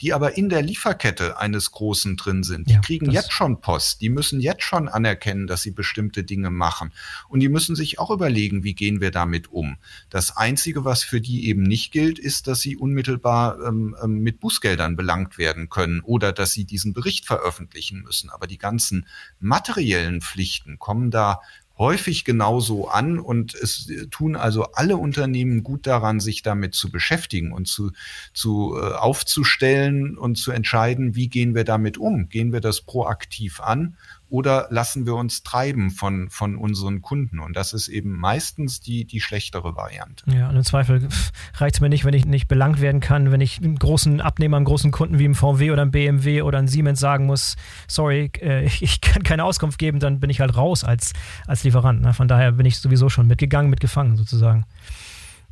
[0.00, 2.68] die aber in der Lieferkette eines Großen drin sind.
[2.68, 6.50] Die ja, kriegen jetzt schon Post, die müssen jetzt schon anerkennen, dass sie bestimmte Dinge
[6.50, 6.92] machen.
[7.28, 9.76] Und die müssen sich auch überlegen, wie gehen wir damit um.
[10.10, 14.40] Das Einzige, was für die eben nicht gilt, ist, dass sie unmittelbar ähm, ähm mit
[14.40, 18.30] Bußgeldern belangt werden können oder dass sie diesen Bericht veröffentlichen müssen.
[18.30, 19.06] Aber die ganzen
[19.38, 21.40] materiellen Pflichten kommen da
[21.78, 27.52] häufig genauso an und es tun also alle Unternehmen gut daran, sich damit zu beschäftigen
[27.52, 27.92] und zu,
[28.32, 32.28] zu äh, aufzustellen und zu entscheiden, wie gehen wir damit um?
[32.28, 33.96] Gehen wir das proaktiv an
[34.28, 37.38] oder lassen wir uns treiben von, von unseren Kunden?
[37.38, 40.24] Und das ist eben meistens die, die schlechtere Variante.
[40.30, 41.08] Ja, und im Zweifel
[41.54, 44.56] reicht es mir nicht, wenn ich nicht belangt werden kann, wenn ich einem großen Abnehmer,
[44.56, 48.30] einem großen Kunden wie einem VW oder einem BMW oder einem Siemens sagen muss, sorry,
[48.40, 51.12] äh, ich kann keine Auskunft geben, dann bin ich halt raus als,
[51.46, 52.02] als Lieferant.
[52.02, 52.12] Ne?
[52.12, 54.64] Von daher bin ich sowieso schon mitgegangen, mitgefangen sozusagen.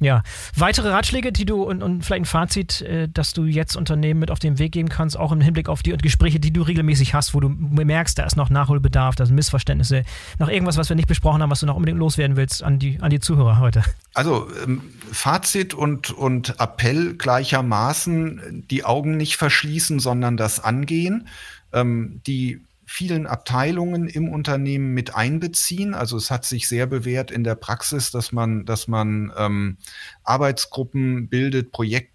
[0.04, 0.22] Ja,
[0.54, 4.30] weitere Ratschläge, die du und, und vielleicht ein Fazit, äh, dass du jetzt Unternehmen mit
[4.30, 7.32] auf den Weg geben kannst, auch im Hinblick auf die Gespräche, die du regelmäßig hast,
[7.32, 10.04] wo du merkst, da ist noch Nachholbedarf, da sind Missverständnisse,
[10.38, 13.00] noch irgendwas, was wir nicht besprochen haben, was du noch unbedingt loswerden willst an die,
[13.00, 13.82] an die Zuhörer heute.
[14.12, 21.28] Also ähm, Fazit und, und Appell gleichermaßen, die Augen nicht verschließen, sondern das angehen.
[21.72, 22.60] Ähm, die
[22.94, 25.94] vielen Abteilungen im Unternehmen mit einbeziehen.
[25.94, 29.78] Also es hat sich sehr bewährt in der Praxis, dass man, dass man ähm,
[30.22, 31.72] Arbeitsgruppen bildet,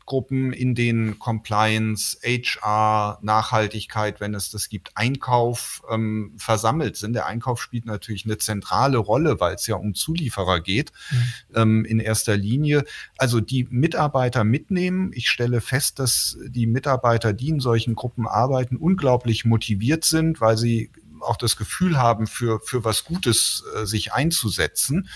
[0.10, 7.14] Projektgruppen, in denen Compliance, HR, Nachhaltigkeit, wenn es das gibt, Einkauf ähm, versammelt sind.
[7.14, 11.18] Der Einkauf spielt natürlich eine zentrale Rolle, weil es ja um Zulieferer geht mhm.
[11.56, 12.84] ähm, in erster Linie.
[13.18, 15.12] Also die Mitarbeiter mitnehmen.
[15.14, 20.58] Ich stelle fest, dass die Mitarbeiter, die in solchen Gruppen arbeiten, unglaublich motiviert sind, weil
[20.58, 20.92] sie
[21.22, 25.10] auch das Gefühl haben, für, für was Gutes äh, sich einzusetzen.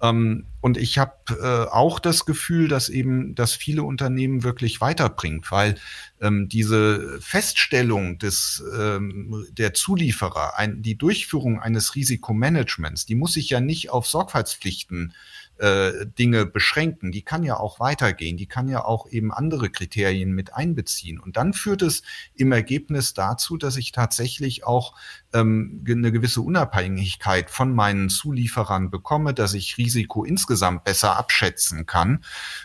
[0.00, 5.50] Ähm, und ich habe äh, auch das Gefühl, dass eben das viele Unternehmen wirklich weiterbringt,
[5.50, 5.76] weil
[6.20, 13.50] ähm, diese Feststellung des, ähm, der Zulieferer, ein, die Durchführung eines Risikomanagements, die muss sich
[13.50, 15.14] ja nicht auf Sorgfaltspflichten
[15.58, 17.12] äh, Dinge beschränken.
[17.12, 18.36] Die kann ja auch weitergehen.
[18.36, 21.18] Die kann ja auch eben andere Kriterien mit einbeziehen.
[21.18, 22.02] Und dann führt es
[22.34, 24.94] im Ergebnis dazu, dass ich tatsächlich auch
[25.34, 32.24] ähm, eine gewisse Unabhängigkeit von meinen Zulieferern bekomme, dass ich Risiko insgesamt besser abschätzen kann.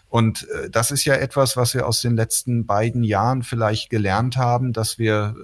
[0.09, 4.37] Und äh, das ist ja etwas, was wir aus den letzten beiden Jahren vielleicht gelernt
[4.37, 5.35] haben, dass wir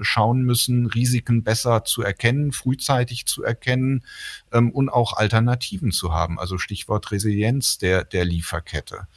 [0.00, 4.04] äh, schauen müssen, Risiken besser zu erkennen, frühzeitig zu erkennen
[4.52, 6.38] ähm, und auch Alternativen zu haben.
[6.38, 9.08] Also Stichwort Resilienz der, der Lieferkette.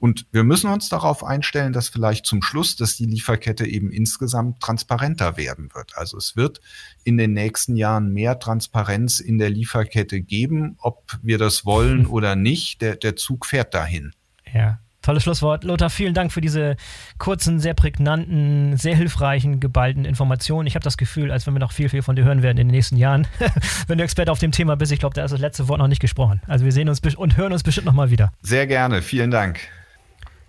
[0.00, 4.60] Und wir müssen uns darauf einstellen, dass vielleicht zum Schluss, dass die Lieferkette eben insgesamt
[4.60, 5.96] transparenter werden wird.
[5.96, 6.60] Also es wird
[7.04, 12.34] in den nächsten Jahren mehr Transparenz in der Lieferkette geben, ob wir das wollen oder
[12.34, 12.80] nicht.
[12.80, 14.12] Der, der Zug fährt dahin.
[14.52, 15.64] Ja, Tolles Schlusswort.
[15.64, 16.76] Lothar, vielen Dank für diese
[17.18, 20.66] kurzen, sehr prägnanten, sehr hilfreichen, geballten Informationen.
[20.66, 22.68] Ich habe das Gefühl, als wenn wir noch viel, viel von dir hören werden in
[22.68, 23.26] den nächsten Jahren.
[23.86, 25.88] wenn du Experte auf dem Thema bist, ich glaube, da ist das letzte Wort noch
[25.88, 26.42] nicht gesprochen.
[26.46, 28.32] Also wir sehen uns und hören uns bestimmt nochmal wieder.
[28.42, 29.00] Sehr gerne.
[29.00, 29.60] Vielen Dank.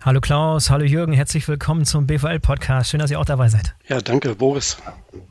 [0.04, 2.90] Hallo Klaus, hallo Jürgen, herzlich willkommen zum BVL-Podcast.
[2.90, 3.76] Schön, dass ihr auch dabei seid.
[3.86, 4.76] Ja, danke, Boris.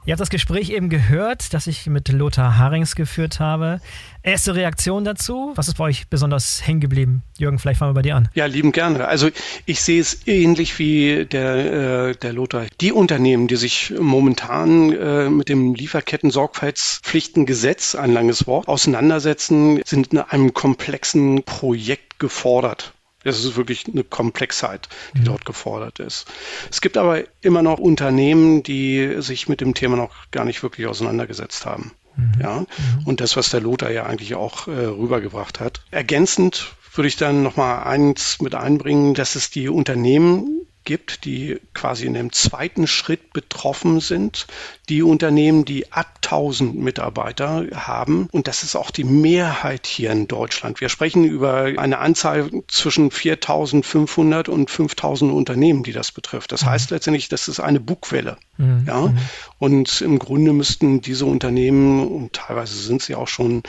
[0.05, 3.81] Ihr habt das Gespräch eben gehört, das ich mit Lothar Harings geführt habe.
[4.23, 5.51] Erste Reaktion dazu?
[5.55, 7.23] Was ist bei euch besonders hängen geblieben?
[7.37, 8.29] Jürgen, vielleicht fangen wir bei dir an.
[8.33, 9.09] Ja, lieben gerne.
[9.09, 9.27] Also
[9.65, 12.67] ich sehe es ähnlich wie der, äh, der Lothar.
[12.79, 20.19] Die Unternehmen, die sich momentan äh, mit dem Lieferketten-Sorgfaltspflichtengesetz, ein langes Wort, auseinandersetzen, sind in
[20.19, 22.93] einem komplexen Projekt gefordert.
[23.23, 25.25] Es ist wirklich eine Komplexheit, die mhm.
[25.25, 26.25] dort gefordert ist.
[26.69, 30.87] Es gibt aber immer noch Unternehmen, die sich mit dem Thema noch gar nicht wirklich
[30.87, 31.91] auseinandergesetzt haben.
[32.15, 32.41] Mhm.
[32.41, 32.67] Ja, mhm.
[33.05, 35.83] und das, was der Lothar ja eigentlich auch äh, rübergebracht hat.
[35.91, 42.05] Ergänzend würde ich dann nochmal eins mit einbringen, dass es die Unternehmen gibt, die quasi
[42.05, 44.47] in dem zweiten Schritt betroffen sind.
[44.89, 48.27] Die Unternehmen, die ab 1000 Mitarbeiter haben.
[48.31, 50.81] Und das ist auch die Mehrheit hier in Deutschland.
[50.81, 56.51] Wir sprechen über eine Anzahl zwischen 4500 und 5000 Unternehmen, die das betrifft.
[56.51, 56.69] Das mhm.
[56.69, 58.37] heißt letztendlich, das ist eine Bugwelle.
[58.57, 58.83] Mhm.
[58.87, 59.01] Ja?
[59.07, 59.17] Mhm.
[59.59, 63.63] Und im Grunde müssten diese Unternehmen, und teilweise sind sie auch schon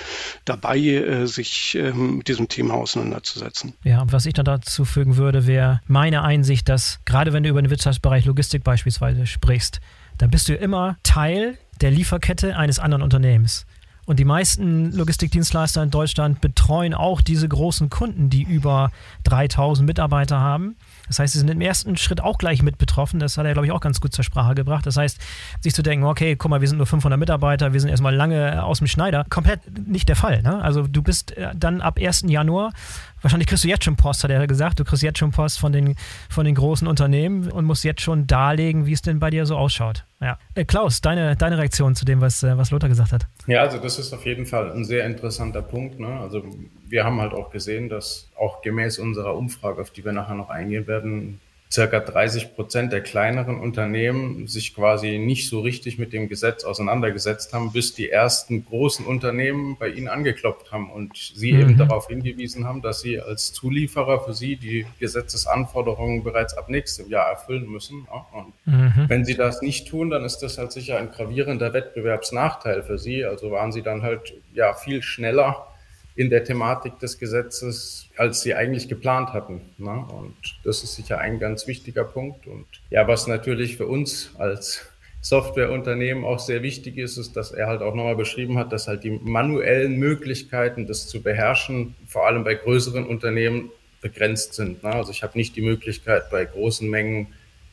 [0.44, 3.74] dabei, äh, sich ähm, mit diesem Thema auseinanderzusetzen.
[3.84, 7.48] Ja, und was ich dann dazu fügen würde, wäre meine Einsicht, dass gerade wenn du
[7.48, 9.80] über den Wirtschaftsbereich Logistik beispielsweise sprichst,
[10.18, 13.66] dann bist du immer Teil der Lieferkette eines anderen Unternehmens.
[14.04, 18.90] Und die meisten Logistikdienstleister in Deutschland betreuen auch diese großen Kunden, die über
[19.24, 20.74] 3000 Mitarbeiter haben.
[21.06, 23.20] Das heißt, sie sind im ersten Schritt auch gleich mit betroffen.
[23.20, 24.86] Das hat er, glaube ich, auch ganz gut zur Sprache gebracht.
[24.86, 25.20] Das heißt,
[25.60, 28.64] sich zu denken, okay, guck mal, wir sind nur 500 Mitarbeiter, wir sind erstmal lange
[28.64, 29.24] aus dem Schneider.
[29.30, 30.42] Komplett nicht der Fall.
[30.42, 30.60] Ne?
[30.60, 32.24] Also du bist äh, dann ab 1.
[32.26, 32.72] Januar
[33.22, 34.80] Wahrscheinlich kriegst du jetzt schon Post, hat er gesagt.
[34.80, 35.94] Du kriegst jetzt schon Post von den,
[36.28, 39.56] von den großen Unternehmen und musst jetzt schon darlegen, wie es denn bei dir so
[39.56, 40.04] ausschaut.
[40.20, 40.38] Ja.
[40.54, 43.26] Äh, Klaus, deine, deine Reaktion zu dem, was, äh, was Lothar gesagt hat.
[43.46, 45.98] Ja, also das ist auf jeden Fall ein sehr interessanter Punkt.
[45.98, 46.20] Ne?
[46.20, 46.44] Also
[46.88, 50.50] wir haben halt auch gesehen, dass auch gemäß unserer Umfrage, auf die wir nachher noch
[50.50, 51.40] eingehen werden,
[51.72, 57.54] circa 30 Prozent der kleineren Unternehmen sich quasi nicht so richtig mit dem Gesetz auseinandergesetzt
[57.54, 61.60] haben, bis die ersten großen Unternehmen bei ihnen angeklopft haben und sie mhm.
[61.60, 67.08] eben darauf hingewiesen haben, dass sie als Zulieferer für sie die Gesetzesanforderungen bereits ab nächstem
[67.08, 68.06] Jahr erfüllen müssen.
[68.32, 69.04] Und mhm.
[69.08, 73.24] wenn sie das nicht tun, dann ist das halt sicher ein gravierender Wettbewerbsnachteil für sie.
[73.24, 75.71] Also waren sie dann halt ja viel schneller
[76.14, 79.62] in der Thematik des Gesetzes, als sie eigentlich geplant hatten.
[79.78, 79.90] Ne?
[79.90, 80.34] Und
[80.64, 82.46] das ist sicher ein ganz wichtiger Punkt.
[82.46, 84.86] Und ja, was natürlich für uns als
[85.22, 89.04] Softwareunternehmen auch sehr wichtig ist, ist, dass er halt auch nochmal beschrieben hat, dass halt
[89.04, 94.82] die manuellen Möglichkeiten, das zu beherrschen, vor allem bei größeren Unternehmen begrenzt sind.
[94.82, 94.90] Ne?
[94.92, 97.28] Also ich habe nicht die Möglichkeit, bei großen Mengen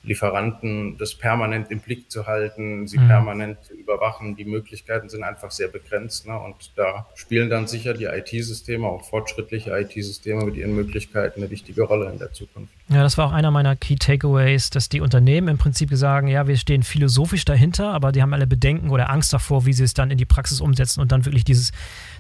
[0.10, 3.08] Lieferanten das permanent im Blick zu halten, sie mhm.
[3.08, 4.36] permanent zu überwachen.
[4.36, 6.28] Die Möglichkeiten sind einfach sehr begrenzt.
[6.28, 6.38] Ne?
[6.38, 11.84] Und da spielen dann sicher die IT-Systeme, auch fortschrittliche IT-Systeme mit ihren Möglichkeiten eine wichtige
[11.84, 12.74] Rolle in der Zukunft.
[12.90, 16.48] Ja, das war auch einer meiner Key Takeaways, dass die Unternehmen im Prinzip sagen, ja,
[16.48, 19.94] wir stehen philosophisch dahinter, aber die haben alle Bedenken oder Angst davor, wie sie es
[19.94, 21.72] dann in die Praxis umsetzen und dann wirklich dieses,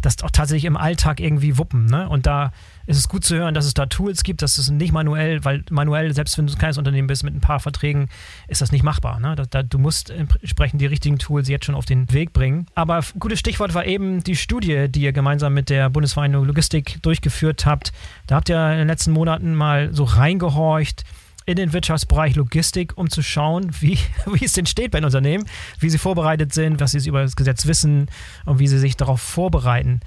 [0.04, 1.88] das auch tatsächlich im Alltag irgendwie wuppen.
[1.88, 2.08] Ne?
[2.08, 2.52] Und da
[2.90, 5.64] ist es gut zu hören, dass es da Tools gibt, dass es nicht manuell, weil
[5.70, 8.10] manuell, selbst wenn du ein kleines Unternehmen bist mit ein paar Verträgen,
[8.48, 9.20] ist das nicht machbar.
[9.20, 9.36] Ne?
[9.36, 12.66] Da, da, du musst entsprechend die richtigen Tools jetzt schon auf den Weg bringen.
[12.74, 17.68] Aber gutes Stichwort war eben die Studie, die ihr gemeinsam mit der Bundesvereinigung Logistik durchgeführt
[17.68, 17.94] habt.
[18.26, 21.04] Da habt ihr in den letzten Monaten mal so reingehorcht
[21.50, 25.46] in den Wirtschaftsbereich Logistik, um zu schauen, wie, wie es denn steht bei den Unternehmen,
[25.80, 28.08] wie sie vorbereitet sind, was sie über das Gesetz wissen
[28.46, 30.00] und wie sie sich darauf vorbereiten.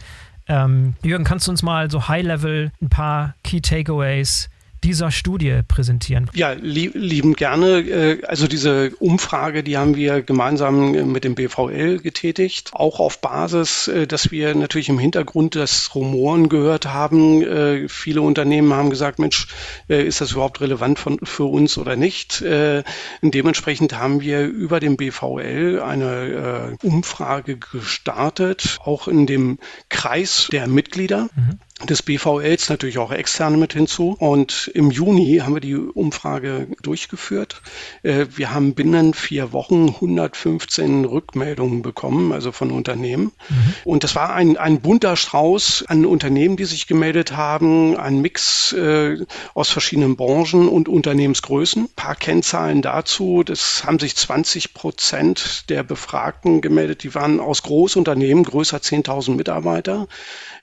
[0.53, 4.51] Ähm, Jürgen, kannst du uns mal so High-Level ein paar Key Takeaways
[4.85, 6.30] dieser Studie präsentieren?
[6.35, 7.78] Ja, lieb, lieben gerne.
[7.80, 13.89] Äh, also diese Umfrage, die haben wir gemeinsam mit dem BVL getätigt, auch auf Basis,
[13.89, 17.43] äh, dass wir natürlich im Hintergrund das Rumoren gehört haben.
[17.43, 19.47] Äh, viele Unternehmen haben gesagt, Mensch,
[19.89, 22.43] ist das überhaupt relevant von, für uns oder nicht?
[23.22, 29.59] Dementsprechend haben wir über den BVL eine Umfrage gestartet, auch in dem
[29.89, 31.28] Kreis der Mitglieder.
[31.35, 31.59] Mhm
[31.89, 34.16] des BVLs natürlich auch externe mit hinzu.
[34.18, 37.62] Und im Juni haben wir die Umfrage durchgeführt.
[38.03, 43.33] Äh, wir haben binnen vier Wochen 115 Rückmeldungen bekommen, also von Unternehmen.
[43.49, 43.74] Mhm.
[43.85, 48.72] Und das war ein, ein bunter Strauß an Unternehmen, die sich gemeldet haben, ein Mix
[48.72, 49.18] äh,
[49.55, 51.85] aus verschiedenen Branchen und Unternehmensgrößen.
[51.85, 53.43] Ein paar Kennzahlen dazu.
[53.43, 57.03] Das haben sich 20 Prozent der Befragten gemeldet.
[57.03, 60.07] Die waren aus Großunternehmen, größer 10.000 Mitarbeiter.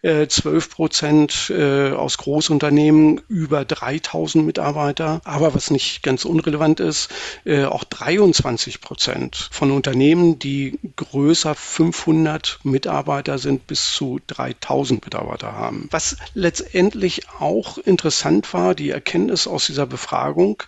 [0.02, 0.70] 12 äh,
[1.10, 5.22] Prozent äh, aus Großunternehmen über 3000 Mitarbeiter.
[5.24, 7.10] Aber was nicht ganz unrelevant ist,
[7.46, 15.54] äh, auch 23 Prozent von Unternehmen, die größer 500 Mitarbeiter sind, bis zu 3000 Mitarbeiter
[15.54, 15.88] haben.
[15.90, 20.62] Was letztendlich auch interessant war, die Erkenntnis aus dieser Befragung,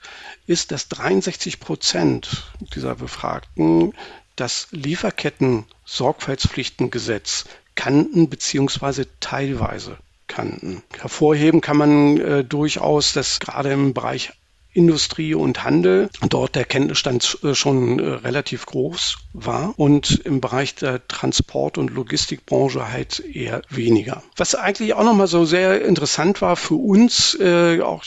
[0.47, 3.93] ist, dass 63 Prozent dieser Befragten
[4.35, 9.99] das Lieferketten-Sorgfaltspflichtengesetz kannten beziehungsweise teilweise
[10.31, 10.81] kannten.
[10.99, 14.31] Hervorheben kann man äh, durchaus, dass gerade im Bereich
[14.73, 20.75] Industrie und Handel dort der Kenntnisstand äh, schon äh, relativ groß war und im Bereich
[20.75, 24.23] der Transport- und Logistikbranche halt eher weniger.
[24.37, 28.05] Was eigentlich auch nochmal so sehr interessant war für uns, äh, auch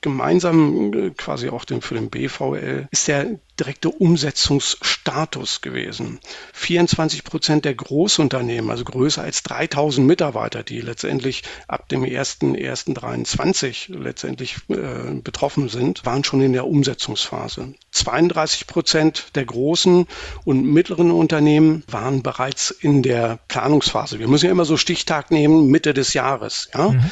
[0.00, 6.20] gemeinsam äh, quasi auch den, für den BVL, ist der direkte Umsetzungsstatus gewesen.
[6.52, 14.56] 24 Prozent der Großunternehmen, also größer als 3000 Mitarbeiter, die letztendlich ab dem 1.1.23 letztendlich
[14.68, 17.74] äh, betroffen sind, waren schon in der Umsetzungsphase.
[17.90, 20.06] 32 Prozent der großen
[20.44, 24.18] und mittleren Unternehmen waren bereits in der Planungsphase.
[24.18, 26.68] Wir müssen ja immer so Stichtag nehmen, Mitte des Jahres.
[26.74, 26.90] Ja?
[26.90, 27.10] Mhm,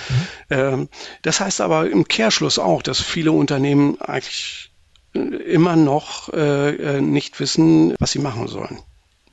[0.48, 0.86] äh,
[1.22, 4.70] das heißt aber im Kehrschluss auch, dass viele Unternehmen eigentlich
[5.16, 8.78] immer noch äh, äh, nicht wissen, was sie machen sollen,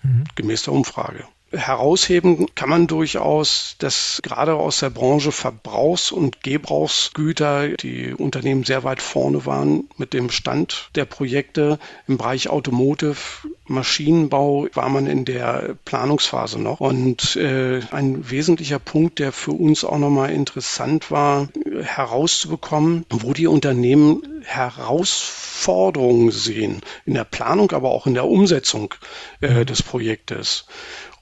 [0.02, 0.24] mhm.
[0.36, 1.26] gemäß der Umfrage.
[1.54, 8.84] Herausheben kann man durchaus, dass gerade aus der Branche Verbrauchs- und Gebrauchsgüter die Unternehmen sehr
[8.84, 11.80] weit vorne waren mit dem Stand der Projekte.
[12.08, 13.18] Im Bereich Automotive,
[13.68, 16.80] Maschinenbau war man in der Planungsphase noch.
[16.80, 21.50] Und äh, ein wesentlicher Punkt, der für uns auch nochmal interessant war,
[21.82, 28.94] herauszubekommen, wo die Unternehmen Herausforderungen sehen, in der Planung, aber auch in der Umsetzung
[29.42, 30.66] äh, des Projektes.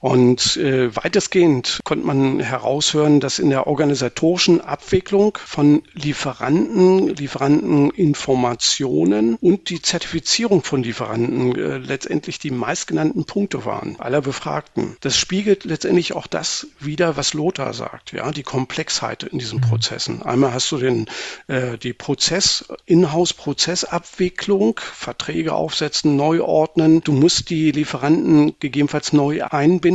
[0.02, 9.70] Und äh, weitestgehend konnte man heraushören, dass in der organisatorischen Abwicklung von Lieferanten, Lieferanteninformationen und
[9.70, 14.96] die Zertifizierung von Lieferanten äh, letztendlich die meistgenannten Punkte waren aller Befragten.
[15.02, 19.68] Das spiegelt letztendlich auch das wider, was Lothar sagt, ja, die Komplexheit in diesen mhm.
[19.68, 20.22] Prozessen.
[20.22, 21.06] Einmal hast du den,
[21.46, 27.02] äh, die Prozess, Inhouse-Prozessabwicklung, Verträge aufsetzen, neu ordnen.
[27.04, 29.91] Du musst die Lieferanten gegebenenfalls neu einbinden.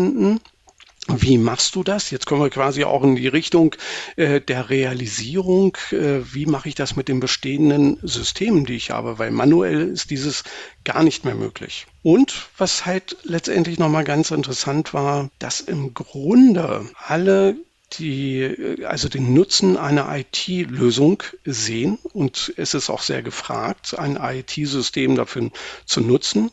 [1.09, 2.11] Wie machst du das?
[2.11, 3.75] Jetzt kommen wir quasi auch in die Richtung
[4.17, 5.77] äh, der Realisierung.
[5.91, 9.17] Äh, wie mache ich das mit den bestehenden Systemen, die ich habe?
[9.17, 10.43] Weil manuell ist dieses
[10.83, 11.87] gar nicht mehr möglich.
[12.03, 17.55] Und was halt letztendlich nochmal ganz interessant war, dass im Grunde alle
[17.93, 24.17] die äh, also den Nutzen einer IT-Lösung sehen und es ist auch sehr gefragt, ein
[24.21, 25.51] IT-System dafür
[25.85, 26.51] zu nutzen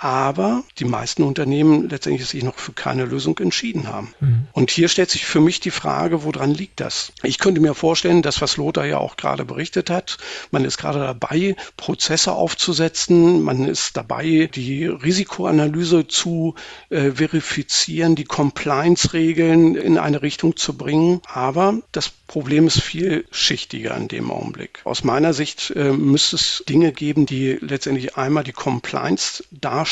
[0.00, 4.14] aber die meisten Unternehmen letztendlich sich noch für keine Lösung entschieden haben.
[4.20, 4.46] Mhm.
[4.52, 7.12] Und hier stellt sich für mich die Frage, woran liegt das?
[7.24, 10.18] Ich könnte mir vorstellen, das, was Lothar ja auch gerade berichtet hat,
[10.52, 16.54] man ist gerade dabei, Prozesse aufzusetzen, man ist dabei, die Risikoanalyse zu
[16.90, 21.22] äh, verifizieren, die Compliance-Regeln in eine Richtung zu bringen.
[21.26, 24.80] Aber das Problem ist viel schichtiger in dem Augenblick.
[24.84, 29.87] Aus meiner Sicht äh, müsste es Dinge geben, die letztendlich einmal die Compliance darstellen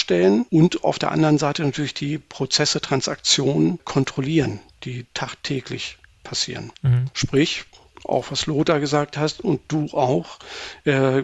[0.50, 6.72] und auf der anderen Seite natürlich die Prozesse, Transaktionen kontrollieren, die tagtäglich passieren.
[6.82, 7.06] Mhm.
[7.14, 7.64] Sprich,
[8.04, 10.38] auch was Lothar gesagt hast und du auch,
[10.84, 11.22] äh,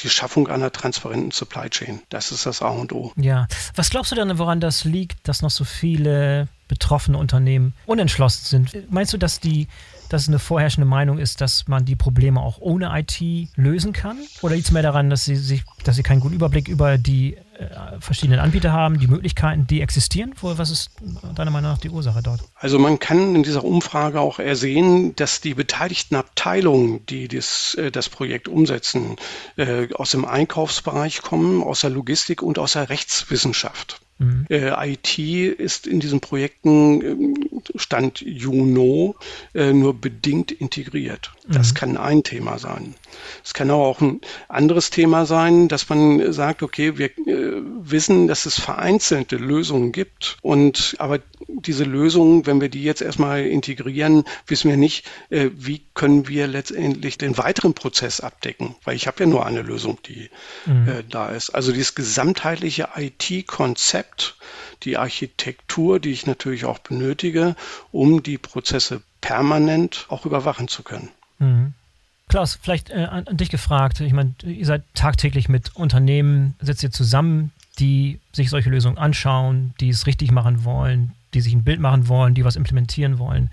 [0.00, 2.02] die Schaffung einer transparenten Supply Chain.
[2.10, 3.12] Das ist das A und O.
[3.16, 3.46] Ja.
[3.74, 8.92] Was glaubst du denn, woran das liegt, dass noch so viele betroffene Unternehmen unentschlossen sind?
[8.92, 9.68] Meinst du, dass die
[10.08, 13.20] dass es eine vorherrschende Meinung ist, dass man die Probleme auch ohne IT
[13.56, 14.18] lösen kann?
[14.42, 17.36] Oder liegt es mehr daran, dass sie sich, dass sie keinen guten Überblick über die
[18.00, 20.34] verschiedenen Anbieter haben, die Möglichkeiten, die existieren?
[20.40, 20.90] Was ist
[21.34, 22.40] deiner Meinung nach die Ursache dort?
[22.54, 27.90] Also man kann in dieser Umfrage auch ersehen, dass die beteiligten Abteilungen, die das, äh,
[27.90, 29.16] das Projekt umsetzen,
[29.56, 34.00] äh, aus dem Einkaufsbereich kommen, aus der Logistik und aus der Rechtswissenschaft.
[34.18, 34.46] Mhm.
[34.48, 39.16] Äh, IT ist in diesen Projekten ähm, Stand Juno
[39.54, 41.32] äh, nur bedingt integriert.
[41.48, 41.74] Das mhm.
[41.74, 42.94] kann ein Thema sein.
[43.44, 48.26] Es kann aber auch ein anderes Thema sein, dass man sagt, okay, wir äh, wissen,
[48.28, 54.24] dass es vereinzelte Lösungen gibt und aber diese Lösungen, wenn wir die jetzt erstmal integrieren,
[54.46, 59.20] wissen wir nicht, äh, wie können wir letztendlich den weiteren Prozess abdecken, weil ich habe
[59.20, 60.30] ja nur eine Lösung, die
[60.66, 60.88] mhm.
[60.88, 61.50] äh, da ist.
[61.50, 64.36] Also dieses gesamtheitliche IT-Konzept,
[64.82, 67.56] die Architektur, die ich natürlich auch benötige,
[67.92, 71.10] um die Prozesse permanent auch überwachen zu können.
[71.38, 71.74] Mhm.
[72.28, 74.00] Klaus, vielleicht äh, an, an, dich gefragt.
[74.00, 79.74] Ich meine, ihr seid tagtäglich mit Unternehmen, setzt ihr zusammen, die sich solche Lösungen anschauen,
[79.80, 83.50] die es richtig machen wollen, die sich ein Bild machen wollen, die was implementieren wollen.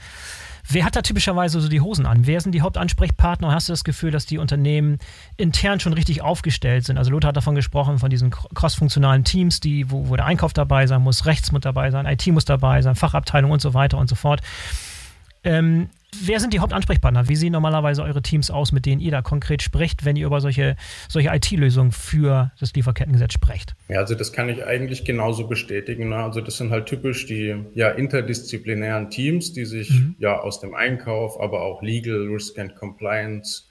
[0.67, 2.25] Wer hat da typischerweise so die Hosen an?
[2.25, 3.51] Wer sind die Hauptansprechpartner?
[3.51, 4.97] Hast du das Gefühl, dass die Unternehmen
[5.35, 6.97] intern schon richtig aufgestellt sind?
[6.97, 10.87] Also Lothar hat davon gesprochen, von diesen crossfunktionalen Teams, die, wo, wo der Einkauf dabei
[10.87, 14.07] sein muss, Rechts muss dabei sein, IT muss dabei sein, Fachabteilung und so weiter und
[14.07, 14.41] so fort.
[15.43, 15.89] Ähm,
[16.21, 17.27] Wer sind die Hauptansprechpartner?
[17.27, 20.41] Wie sehen normalerweise eure Teams aus, mit denen ihr da konkret sprecht, wenn ihr über
[20.41, 20.75] solche,
[21.09, 23.75] solche IT-Lösungen für das Lieferkettengesetz sprecht?
[23.89, 26.09] Ja, also das kann ich eigentlich genauso bestätigen.
[26.09, 26.17] Ne?
[26.17, 30.15] Also das sind halt typisch die ja, interdisziplinären Teams, die sich mhm.
[30.19, 33.63] ja aus dem Einkauf, aber auch Legal, Risk and Compliance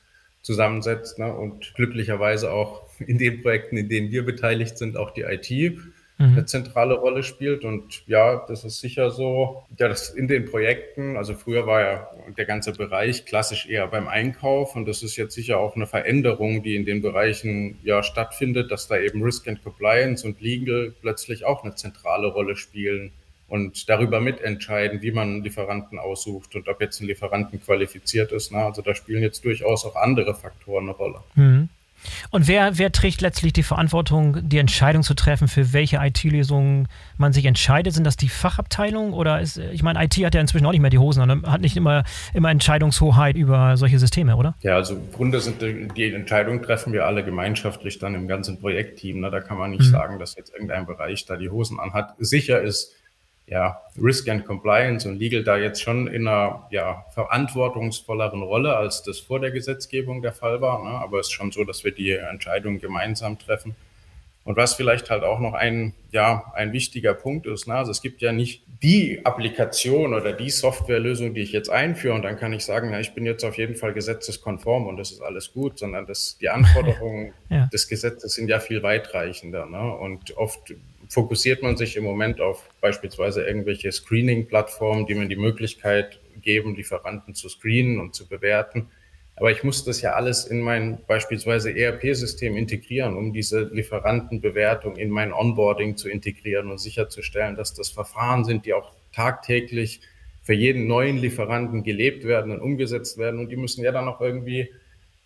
[0.43, 1.33] zusammensetzen ne?
[1.33, 5.79] und glücklicherweise auch in den Projekten, in denen wir beteiligt sind, auch die IT
[6.23, 6.33] mhm.
[6.33, 7.65] eine zentrale Rolle spielt.
[7.65, 12.09] Und ja, das ist sicher so, ja, das in den Projekten, also früher war ja
[12.37, 16.63] der ganze Bereich klassisch eher beim Einkauf und das ist jetzt sicher auch eine Veränderung,
[16.63, 21.45] die in den Bereichen ja stattfindet, dass da eben Risk and Compliance und Legal plötzlich
[21.45, 23.13] auch eine zentrale Rolle spielen
[23.49, 28.51] und darüber mitentscheiden, wie man Lieferanten aussucht und ob jetzt ein Lieferanten qualifiziert ist.
[28.51, 31.19] Na, also da spielen jetzt durchaus auch andere Faktoren eine Rolle.
[31.35, 31.69] Mhm.
[32.31, 37.33] Und wer, wer trägt letztlich die Verantwortung, die Entscheidung zu treffen, für welche IT-Lösungen man
[37.33, 37.95] sich entscheidet?
[37.95, 40.91] Sind das die Fachabteilungen oder ist, ich meine, IT hat ja inzwischen auch nicht mehr
[40.91, 44.55] die Hosen und hat nicht immer, immer Entscheidungshoheit über solche Systeme, oder?
[44.63, 48.59] Ja, also im Grunde sind die, die Entscheidungen treffen wir alle gemeinschaftlich dann im ganzen
[48.59, 49.21] Projektteam.
[49.21, 49.31] Ne?
[49.31, 49.93] Da kann man nicht mhm.
[49.93, 52.15] sagen, dass jetzt irgendein Bereich da die Hosen anhat.
[52.19, 52.95] Sicher ist
[53.47, 59.03] ja, Risk and Compliance und Legal da jetzt schon in einer ja, verantwortungsvolleren Rolle, als
[59.03, 60.83] das vor der Gesetzgebung der Fall war.
[60.83, 60.91] Ne?
[60.91, 63.75] Aber es ist schon so, dass wir die Entscheidung gemeinsam treffen.
[64.45, 67.75] Und was vielleicht halt auch noch ein, ja, ein wichtiger Punkt ist, ne?
[67.75, 72.23] also es gibt ja nicht die Applikation oder die Softwarelösung, die ich jetzt einführe und
[72.23, 75.23] dann kann ich sagen, na, ich bin jetzt auf jeden Fall gesetzeskonform und das ist
[75.23, 77.67] alles gut, sondern das, die Anforderungen ja.
[77.73, 79.67] des Gesetzes sind ja viel weitreichender.
[79.67, 79.95] Ne?
[79.95, 80.75] Und oft
[81.13, 87.35] fokussiert man sich im Moment auf beispielsweise irgendwelche Screening-Plattformen, die mir die Möglichkeit geben, Lieferanten
[87.35, 88.89] zu screenen und zu bewerten.
[89.37, 95.11] Aber ich muss das ja alles in mein beispielsweise ERP-System integrieren, um diese Lieferantenbewertung in
[95.11, 100.01] mein Onboarding zu integrieren und sicherzustellen, dass das Verfahren sind, die auch tagtäglich
[100.41, 103.39] für jeden neuen Lieferanten gelebt werden und umgesetzt werden.
[103.39, 104.71] Und die müssen ja dann auch irgendwie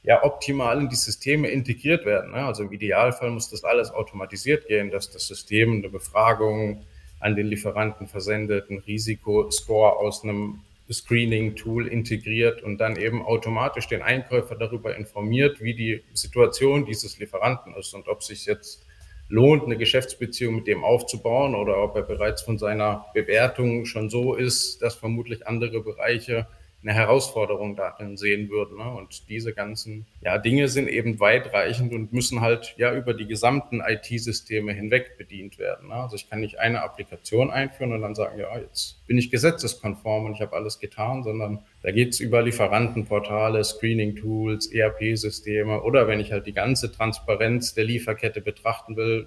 [0.06, 2.30] ja optimal in die Systeme integriert werden.
[2.30, 2.38] Ne?
[2.38, 6.86] Also im Idealfall muss das alles automatisiert gehen, dass das System eine Befragung
[7.18, 14.02] an den Lieferanten versendet, ein Risikoscore aus einem Screening-Tool integriert und dann eben automatisch den
[14.02, 18.86] Einkäufer darüber informiert, wie die Situation dieses Lieferanten ist und ob sich jetzt
[19.28, 24.34] lohnt, eine Geschäftsbeziehung mit dem aufzubauen oder ob er bereits von seiner Bewertung schon so
[24.34, 26.46] ist, dass vermutlich andere Bereiche
[26.86, 28.78] eine Herausforderung darin sehen würden.
[28.78, 28.88] Ne?
[28.88, 33.80] Und diese ganzen ja, Dinge sind eben weitreichend und müssen halt ja über die gesamten
[33.80, 35.88] IT-Systeme hinweg bedient werden.
[35.88, 35.94] Ne?
[35.94, 40.26] Also ich kann nicht eine Applikation einführen und dann sagen, ja, jetzt bin ich gesetzeskonform
[40.26, 46.20] und ich habe alles getan, sondern da geht es über Lieferantenportale, Screening-Tools, ERP-Systeme oder wenn
[46.20, 49.26] ich halt die ganze Transparenz der Lieferkette betrachten will,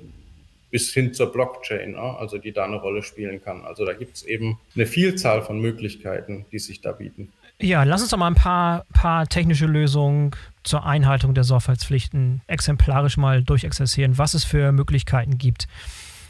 [0.71, 2.17] bis hin zur Blockchain, ne?
[2.17, 3.65] also die da eine Rolle spielen kann.
[3.65, 7.33] Also da gibt es eben eine Vielzahl von Möglichkeiten, die sich da bieten.
[7.61, 10.31] Ja, lass uns doch mal ein paar, paar technische Lösungen
[10.63, 15.67] zur Einhaltung der Sorgfaltspflichten exemplarisch mal durchexerzieren, was es für Möglichkeiten gibt.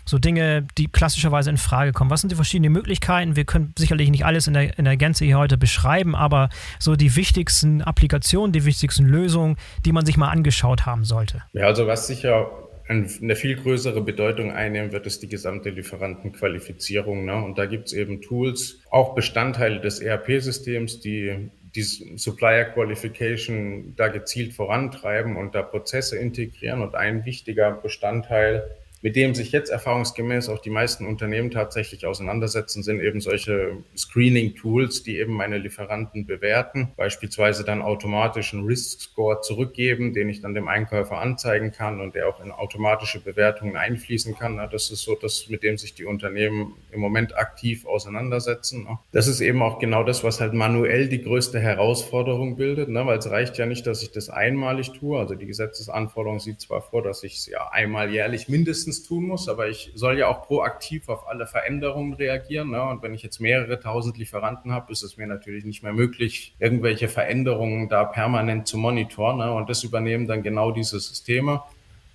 [0.06, 2.10] So Dinge, die klassischerweise in Frage kommen.
[2.10, 3.36] Was sind die verschiedenen Möglichkeiten?
[3.36, 6.50] Wir können sicherlich nicht alles in der, in der Gänze hier heute beschreiben, aber
[6.80, 9.56] so die wichtigsten Applikationen, die wichtigsten Lösungen,
[9.86, 11.44] die man sich mal angeschaut haben sollte.
[11.54, 12.50] Ja, also was sicher
[12.90, 17.24] eine viel größere Bedeutung einnehmen wird, ist die gesamte Lieferantenqualifizierung.
[17.24, 17.36] Ne?
[17.36, 24.08] Und da gibt es eben Tools, auch Bestandteile des ERP-Systems, die die Supplier Qualification da
[24.08, 26.82] gezielt vorantreiben und da Prozesse integrieren.
[26.82, 28.72] Und ein wichtiger Bestandteil
[29.02, 35.04] mit dem sich jetzt erfahrungsgemäß auch die meisten Unternehmen tatsächlich auseinandersetzen, sind eben solche Screening-Tools,
[35.04, 40.68] die eben meine Lieferanten bewerten, beispielsweise dann automatisch einen Risk-Score zurückgeben, den ich dann dem
[40.68, 44.58] Einkäufer anzeigen kann und der auch in automatische Bewertungen einfließen kann.
[44.72, 48.88] Das ist so das, mit dem sich die Unternehmen im Moment aktiv auseinandersetzen.
[49.12, 53.06] Das ist eben auch genau das, was halt manuell die größte Herausforderung bildet, ne?
[53.06, 55.18] weil es reicht ja nicht, dass ich das einmalig tue.
[55.18, 59.26] Also die Gesetzesanforderung sieht zwar vor, dass ich es ja einmal jährlich mindestens mindestens tun
[59.26, 62.72] muss, aber ich soll ja auch proaktiv auf alle Veränderungen reagieren.
[62.72, 62.82] Ne?
[62.84, 66.56] Und wenn ich jetzt mehrere tausend Lieferanten habe, ist es mir natürlich nicht mehr möglich,
[66.60, 69.38] irgendwelche Veränderungen da permanent zu monitoren.
[69.38, 69.54] Ne?
[69.54, 71.62] Und das übernehmen dann genau diese Systeme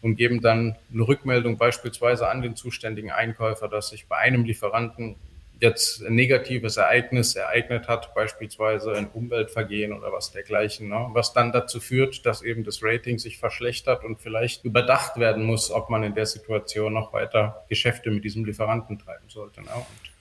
[0.03, 5.17] und geben dann eine Rückmeldung beispielsweise an den zuständigen Einkäufer, dass sich bei einem Lieferanten
[5.61, 11.09] jetzt ein negatives Ereignis ereignet hat, beispielsweise ein Umweltvergehen oder was dergleichen, ne?
[11.13, 15.71] was dann dazu führt, dass eben das Rating sich verschlechtert und vielleicht überdacht werden muss,
[15.71, 19.63] ob man in der Situation noch weiter Geschäfte mit diesem Lieferanten treiben sollte.
[19.63, 19.71] Ne?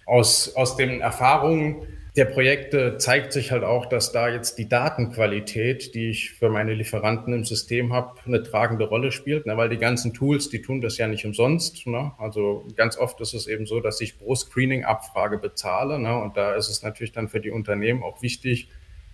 [0.06, 5.96] Aus, aus den Erfahrungen der Projekte zeigt sich halt auch, dass da jetzt die Datenqualität,
[5.96, 9.58] die ich für meine Lieferanten im System habe, eine tragende Rolle spielt, ne?
[9.58, 11.88] weil die ganzen Tools, die tun das ja nicht umsonst.
[11.88, 12.12] Ne?
[12.20, 16.16] Also ganz oft ist es eben so, dass ich pro Screening-Abfrage bezahle ne?
[16.16, 18.70] und da ist es natürlich dann für die Unternehmen auch wichtig,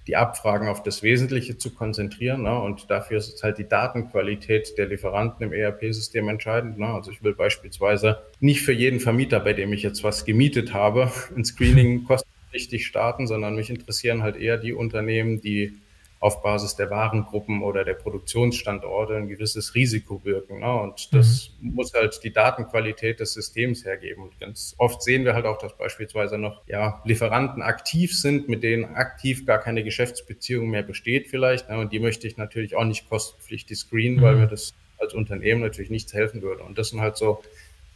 [0.08, 2.44] die Abfragen auf das Wesentliche zu konzentrieren.
[2.44, 2.60] Ne?
[2.60, 6.80] Und dafür ist halt die Datenqualität der Lieferanten im ERP-System entscheidend.
[6.80, 6.88] Ne?
[6.88, 11.10] Also ich will beispielsweise nicht für jeden Vermieter, bei dem ich jetzt was gemietet habe,
[11.36, 15.74] ein Screening kosten richtig starten, sondern mich interessieren halt eher die Unternehmen, die
[16.20, 20.60] auf Basis der Warengruppen oder der Produktionsstandorte ein gewisses Risiko wirken.
[20.60, 20.74] Ne?
[20.74, 21.76] Und das mhm.
[21.76, 24.24] muss halt die Datenqualität des Systems hergeben.
[24.24, 28.64] Und ganz oft sehen wir halt auch, dass beispielsweise noch ja, Lieferanten aktiv sind, mit
[28.64, 31.70] denen aktiv gar keine Geschäftsbeziehung mehr besteht vielleicht.
[31.70, 31.78] Ne?
[31.80, 34.22] Und die möchte ich natürlich auch nicht kostenpflichtig screenen, mhm.
[34.22, 36.64] weil mir das als Unternehmen natürlich nichts helfen würde.
[36.64, 37.42] Und das sind halt so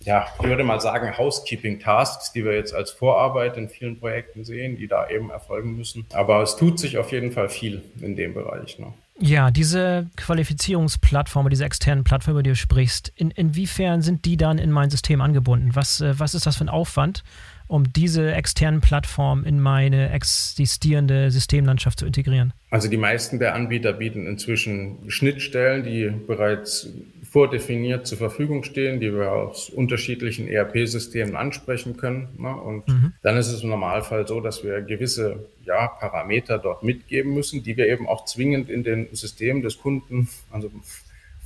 [0.06, 4.78] ja, ich würde mal sagen, Housekeeping-Tasks, die wir jetzt als Vorarbeit in vielen Projekten sehen,
[4.78, 6.06] die da eben erfolgen müssen.
[6.14, 8.80] Aber es tut sich auf jeden Fall viel in dem Bereich.
[8.80, 8.94] Ne?
[9.20, 14.58] Ja, diese Qualifizierungsplattformen, diese externen Plattformen, über die du sprichst, in, inwiefern sind die dann
[14.58, 15.76] in mein System angebunden?
[15.76, 17.24] Was, äh, was ist das für ein Aufwand,
[17.68, 22.54] um diese externen Plattformen in meine existierende Systemlandschaft zu integrieren?
[22.70, 26.90] Also die meisten der Anbieter bieten inzwischen Schnittstellen, die bereits
[27.34, 32.28] vordefiniert zur Verfügung stehen, die wir aus unterschiedlichen ERP-Systemen ansprechen können.
[32.38, 32.56] Ne?
[32.56, 33.14] Und mhm.
[33.24, 37.76] dann ist es im Normalfall so, dass wir gewisse ja, Parameter dort mitgeben müssen, die
[37.76, 40.70] wir eben auch zwingend in den Systemen des Kunden, also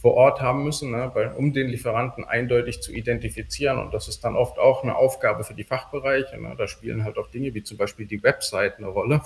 [0.08, 3.78] vor Ort haben müssen, ne, um den Lieferanten eindeutig zu identifizieren.
[3.78, 6.42] Und das ist dann oft auch eine Aufgabe für die Fachbereiche.
[6.42, 6.56] Ne.
[6.58, 9.22] Da spielen halt auch Dinge wie zum Beispiel die Website eine Rolle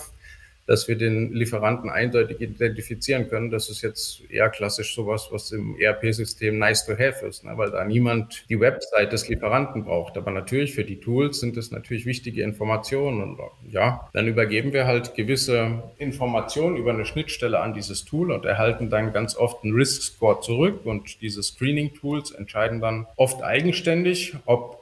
[0.68, 3.50] dass wir den Lieferanten eindeutig identifizieren können.
[3.50, 7.54] Das ist jetzt eher klassisch sowas, was im ERP-System nice to have ist, ne?
[7.56, 10.18] weil da niemand die Website des Lieferanten braucht.
[10.18, 13.22] Aber natürlich für die Tools sind es natürlich wichtige Informationen.
[13.22, 13.40] Und
[13.70, 18.90] ja, dann übergeben wir halt gewisse Informationen über eine Schnittstelle an dieses Tool und erhalten
[18.90, 20.86] dann ganz oft einen Risk Score zurück.
[20.86, 24.81] Und diese Screening-Tools entscheiden dann oft eigenständig, ob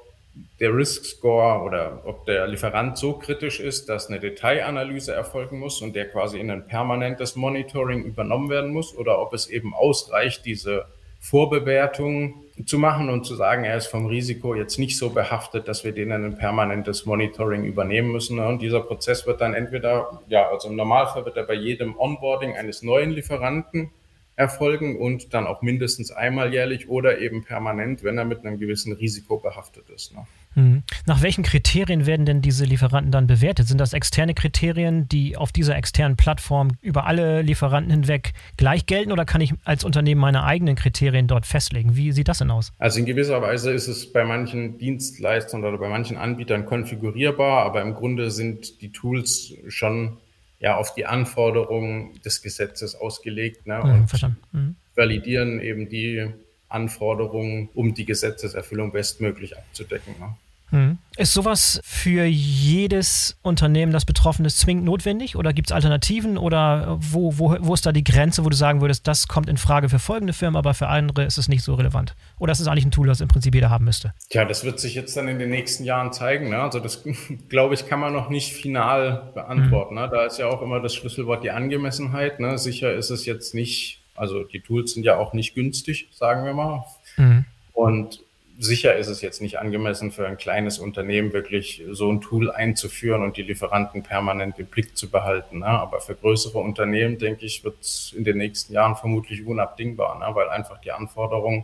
[0.60, 5.82] der Risk Score oder ob der Lieferant so kritisch ist, dass eine Detailanalyse erfolgen muss
[5.82, 10.46] und der quasi in ein permanentes Monitoring übernommen werden muss oder ob es eben ausreicht,
[10.46, 10.86] diese
[11.20, 15.84] Vorbewertung zu machen und zu sagen, er ist vom Risiko jetzt nicht so behaftet, dass
[15.84, 18.40] wir den in ein permanentes Monitoring übernehmen müssen.
[18.40, 22.56] Und dieser Prozess wird dann entweder, ja, also im Normalfall wird er bei jedem Onboarding
[22.56, 23.92] eines neuen Lieferanten
[24.40, 28.94] erfolgen und dann auch mindestens einmal jährlich oder eben permanent, wenn er mit einem gewissen
[28.94, 30.16] Risiko behaftet ist.
[30.16, 30.26] Ne?
[30.56, 30.84] Mhm.
[31.06, 33.68] Nach welchen Kriterien werden denn diese Lieferanten dann bewertet?
[33.68, 39.12] Sind das externe Kriterien, die auf dieser externen Plattform über alle Lieferanten hinweg gleich gelten
[39.12, 41.98] oder kann ich als Unternehmen meine eigenen Kriterien dort festlegen?
[41.98, 42.72] Wie sieht das denn aus?
[42.80, 47.82] Also in gewisser Weise ist es bei manchen Dienstleistern oder bei manchen Anbietern konfigurierbar, aber
[47.82, 50.18] im Grunde sind die Tools schon
[50.60, 54.42] ja auf die Anforderungen des Gesetzes ausgelegt ne, mhm, und verstanden.
[54.52, 54.76] Mhm.
[54.96, 56.34] validieren eben die
[56.68, 60.16] Anforderungen, um die Gesetzeserfüllung bestmöglich abzudecken.
[60.20, 60.36] Ne.
[60.72, 61.00] Hm.
[61.18, 66.98] Ist sowas für jedes Unternehmen, das betroffen ist, zwingend notwendig oder gibt es Alternativen oder
[67.00, 69.90] wo, wo, wo ist da die Grenze, wo du sagen würdest, das kommt in Frage
[69.90, 72.16] für folgende Firmen, aber für andere ist es nicht so relevant?
[72.38, 74.14] Oder ist es eigentlich ein Tool, das im Prinzip jeder haben müsste?
[74.30, 76.50] Tja, das wird sich jetzt dann in den nächsten Jahren zeigen.
[76.50, 76.62] Ne?
[76.62, 77.04] Also das,
[77.50, 79.98] glaube ich, kann man noch nicht final beantworten.
[79.98, 80.04] Hm.
[80.04, 80.10] Ne?
[80.10, 82.40] Da ist ja auch immer das Schlüsselwort die Angemessenheit.
[82.40, 82.58] Ne?
[82.58, 86.54] Sicher ist es jetzt nicht, also die Tools sind ja auch nicht günstig, sagen wir
[86.54, 86.86] mal.
[87.16, 87.46] Hm.
[87.74, 88.22] Und
[88.60, 93.24] sicher ist es jetzt nicht angemessen für ein kleines Unternehmen wirklich so ein Tool einzuführen
[93.24, 95.60] und die Lieferanten permanent im Blick zu behalten.
[95.60, 95.66] Ne?
[95.66, 100.36] Aber für größere Unternehmen, denke ich, wird es in den nächsten Jahren vermutlich unabdingbar, ne?
[100.36, 101.64] weil einfach die Anforderungen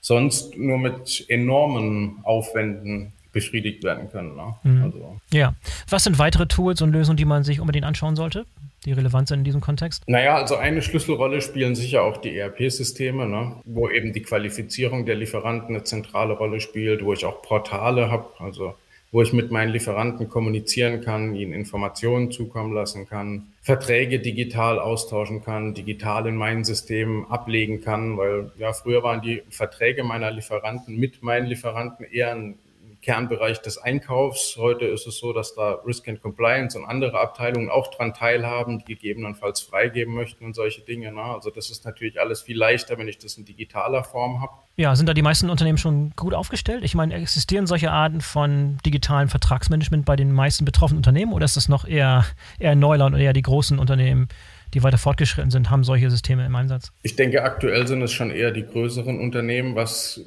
[0.00, 4.34] sonst nur mit enormen Aufwänden befriedigt werden können.
[4.34, 4.54] Ne?
[4.64, 4.82] Mhm.
[4.82, 5.20] Also.
[5.32, 5.54] Ja.
[5.88, 8.44] Was sind weitere Tools und Lösungen, die man sich unbedingt anschauen sollte?
[8.84, 10.02] Die relevant sind in diesem Kontext?
[10.06, 13.56] Naja, also eine Schlüsselrolle spielen sicher auch die ERP-Systeme, ne?
[13.64, 18.28] wo eben die Qualifizierung der Lieferanten eine zentrale Rolle spielt, wo ich auch Portale habe,
[18.38, 18.74] also
[19.14, 25.40] wo ich mit meinen Lieferanten kommunizieren kann, ihnen Informationen zukommen lassen kann, Verträge digital austauschen
[25.40, 30.96] kann, digital in meinen Systemen ablegen kann, weil ja früher waren die Verträge meiner Lieferanten
[30.96, 32.58] mit meinen Lieferanten eher ein
[33.04, 34.56] Kernbereich des Einkaufs.
[34.56, 38.78] Heute ist es so, dass da Risk and Compliance und andere Abteilungen auch dran teilhaben,
[38.78, 41.12] die gegebenenfalls freigeben möchten und solche Dinge.
[41.12, 41.20] Ne?
[41.20, 44.52] Also das ist natürlich alles viel leichter, wenn ich das in digitaler Form habe.
[44.76, 46.82] Ja, sind da die meisten Unternehmen schon gut aufgestellt?
[46.82, 51.58] Ich meine, existieren solche Arten von digitalen Vertragsmanagement bei den meisten betroffenen Unternehmen oder ist
[51.58, 52.24] das noch eher,
[52.58, 54.28] eher Neuland oder eher die großen Unternehmen?
[54.72, 56.90] die weiter fortgeschritten sind, haben solche Systeme im Einsatz?
[57.02, 60.20] Ich denke, aktuell sind es schon eher die größeren Unternehmen, was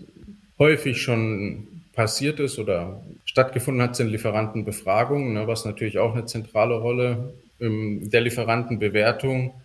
[0.57, 6.75] häufig schon passiert ist oder stattgefunden hat, sind Lieferantenbefragungen, ne, was natürlich auch eine zentrale
[6.75, 9.55] Rolle in der Lieferantenbewertung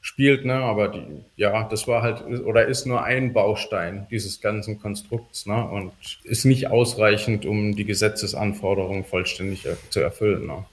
[0.00, 0.44] spielt.
[0.44, 5.46] Ne, aber die, ja, das war halt oder ist nur ein Baustein dieses ganzen Konstrukts
[5.46, 5.92] ne, und
[6.24, 10.48] ist nicht ausreichend, um die Gesetzesanforderungen vollständig zu erfüllen.
[10.48, 10.64] Ne.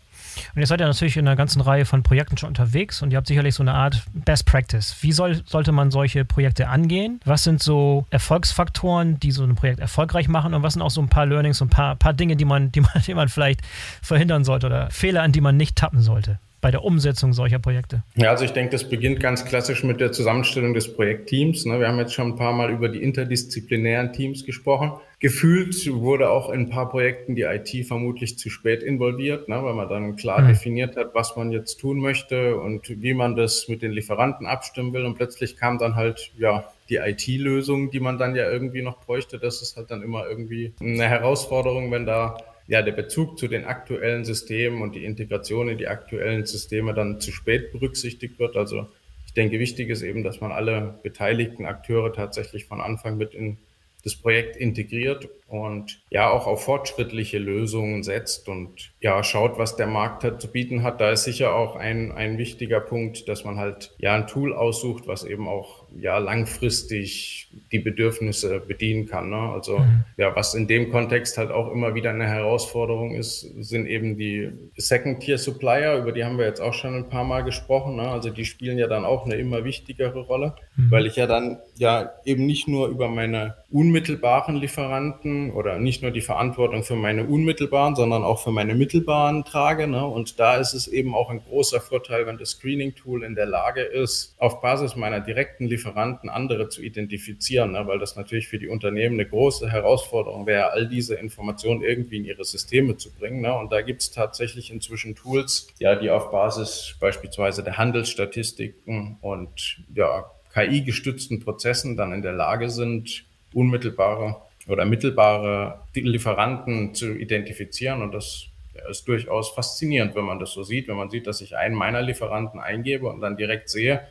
[0.56, 3.18] Und ihr seid ja natürlich in einer ganzen Reihe von Projekten schon unterwegs und ihr
[3.18, 4.96] habt sicherlich so eine Art Best Practice.
[5.02, 7.20] Wie soll, sollte man solche Projekte angehen?
[7.26, 11.02] Was sind so Erfolgsfaktoren, die so ein Projekt erfolgreich machen und was sind auch so
[11.02, 13.62] ein paar Learnings und ein paar, paar Dinge, die man, die, man, die man vielleicht
[14.02, 16.40] verhindern sollte oder Fehler, an die man nicht tappen sollte?
[16.64, 18.04] Bei der Umsetzung solcher Projekte?
[18.16, 21.66] Ja, also ich denke, das beginnt ganz klassisch mit der Zusammenstellung des Projektteams.
[21.66, 21.78] Ne?
[21.78, 24.94] Wir haben jetzt schon ein paar Mal über die interdisziplinären Teams gesprochen.
[25.20, 29.62] Gefühlt wurde auch in ein paar Projekten die IT vermutlich zu spät involviert, ne?
[29.62, 30.48] weil man dann klar mhm.
[30.48, 34.94] definiert hat, was man jetzt tun möchte und wie man das mit den Lieferanten abstimmen
[34.94, 35.04] will.
[35.04, 39.38] Und plötzlich kam dann halt, ja, die IT-Lösung, die man dann ja irgendwie noch bräuchte.
[39.38, 42.38] Das ist halt dann immer irgendwie eine Herausforderung, wenn da
[42.74, 47.20] ja, der Bezug zu den aktuellen Systemen und die Integration in die aktuellen Systeme dann
[47.20, 48.58] zu spät berücksichtigt wird.
[48.58, 48.88] Also
[49.28, 53.60] ich denke, wichtig ist eben, dass man alle beteiligten Akteure tatsächlich von Anfang mit in
[54.04, 59.86] das Projekt integriert und ja auch auf fortschrittliche Lösungen setzt und ja schaut, was der
[59.86, 61.00] Markt hat zu bieten hat.
[61.00, 65.06] Da ist sicher auch ein, ein wichtiger Punkt, dass man halt ja ein Tool aussucht,
[65.06, 69.30] was eben auch ja langfristig die Bedürfnisse bedienen kann.
[69.30, 69.38] Ne?
[69.38, 70.04] Also mhm.
[70.18, 74.52] ja, was in dem Kontext halt auch immer wieder eine Herausforderung ist, sind eben die
[74.76, 77.96] Second-Tier-Supplier, über die haben wir jetzt auch schon ein paar Mal gesprochen.
[77.96, 78.10] Ne?
[78.10, 80.92] Also die spielen ja dann auch eine immer wichtigere Rolle, mhm.
[80.92, 86.12] weil ich ja dann ja eben nicht nur über meine unmittelbaren Lieferanten oder nicht nur
[86.12, 89.88] die Verantwortung für meine unmittelbaren, sondern auch für meine mittelbaren trage.
[89.88, 90.06] Ne?
[90.06, 93.82] Und da ist es eben auch ein großer Vorteil, wenn das Screening-Tool in der Lage
[93.82, 97.86] ist, auf Basis meiner direkten Lieferanten andere zu identifizieren, ne?
[97.88, 102.26] weil das natürlich für die Unternehmen eine große Herausforderung wäre, all diese Informationen irgendwie in
[102.26, 103.42] ihre Systeme zu bringen.
[103.42, 103.54] Ne?
[103.54, 109.84] Und da gibt es tatsächlich inzwischen Tools, ja, die auf Basis beispielsweise der Handelsstatistiken und
[109.94, 118.02] ja, KI-gestützten Prozessen dann in der Lage sind, unmittelbare oder mittelbare Lieferanten zu identifizieren.
[118.02, 118.48] Und das
[118.90, 122.02] ist durchaus faszinierend, wenn man das so sieht, wenn man sieht, dass ich einen meiner
[122.02, 124.02] Lieferanten eingebe und dann direkt sehe,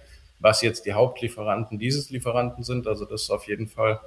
[0.43, 2.87] was jetzt die Hauptlieferanten dieses Lieferanten sind.
[2.87, 4.01] Also das ist auf jeden Fall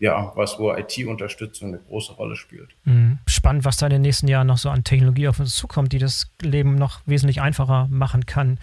[0.00, 2.74] ja, was, wo IT-Unterstützung eine große Rolle spielt.
[2.84, 3.18] Mhm.
[3.26, 5.98] Spannend, was da in den nächsten Jahren noch so an Technologie auf uns zukommt, die
[5.98, 8.58] das Leben noch wesentlich einfacher machen kann.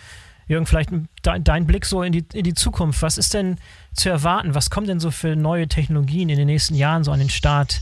[0.48, 0.90] Jürgen, vielleicht
[1.22, 3.02] dein, dein Blick so in die, in die Zukunft.
[3.02, 3.58] Was ist denn
[3.94, 4.54] zu erwarten?
[4.54, 7.82] Was kommen denn so für neue Technologien in den nächsten Jahren so an den Start?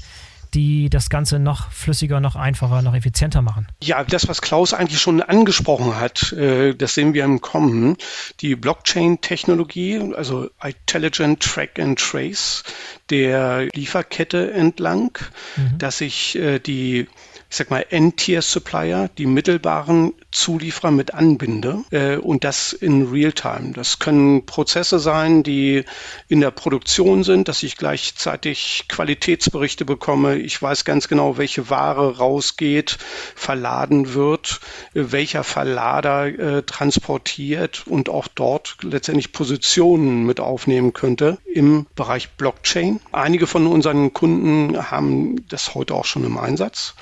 [0.54, 3.68] Die das Ganze noch flüssiger, noch einfacher, noch effizienter machen.
[3.84, 7.98] Ja, das, was Klaus eigentlich schon angesprochen hat, äh, das sehen wir im Kommen.
[8.42, 12.64] Die Blockchain-Technologie, also Intelligent Track and Trace
[13.10, 15.18] der Lieferkette entlang,
[15.56, 15.78] mhm.
[15.78, 17.08] dass sich äh, die
[17.50, 23.72] ich sag mal, End-Tier-Supplier, die mittelbaren Zulieferer mit anbinde äh, und das in Realtime.
[23.74, 25.84] Das können Prozesse sein, die
[26.28, 30.38] in der Produktion sind, dass ich gleichzeitig Qualitätsberichte bekomme.
[30.38, 33.00] Ich weiß ganz genau, welche Ware rausgeht,
[33.36, 34.60] verladen wird,
[34.94, 42.30] äh, welcher Verlader äh, transportiert und auch dort letztendlich Positionen mit aufnehmen könnte im Bereich
[42.30, 43.00] Blockchain.
[43.12, 46.94] Einige von unseren Kunden haben das heute auch schon im Einsatz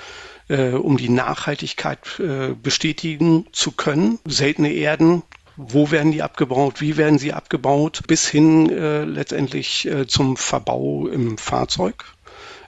[0.48, 4.20] äh, um die Nachhaltigkeit äh, bestätigen zu können.
[4.26, 5.24] Seltene Erden
[5.58, 11.08] wo werden die abgebaut, wie werden sie abgebaut, bis hin äh, letztendlich äh, zum Verbau
[11.08, 12.06] im Fahrzeug.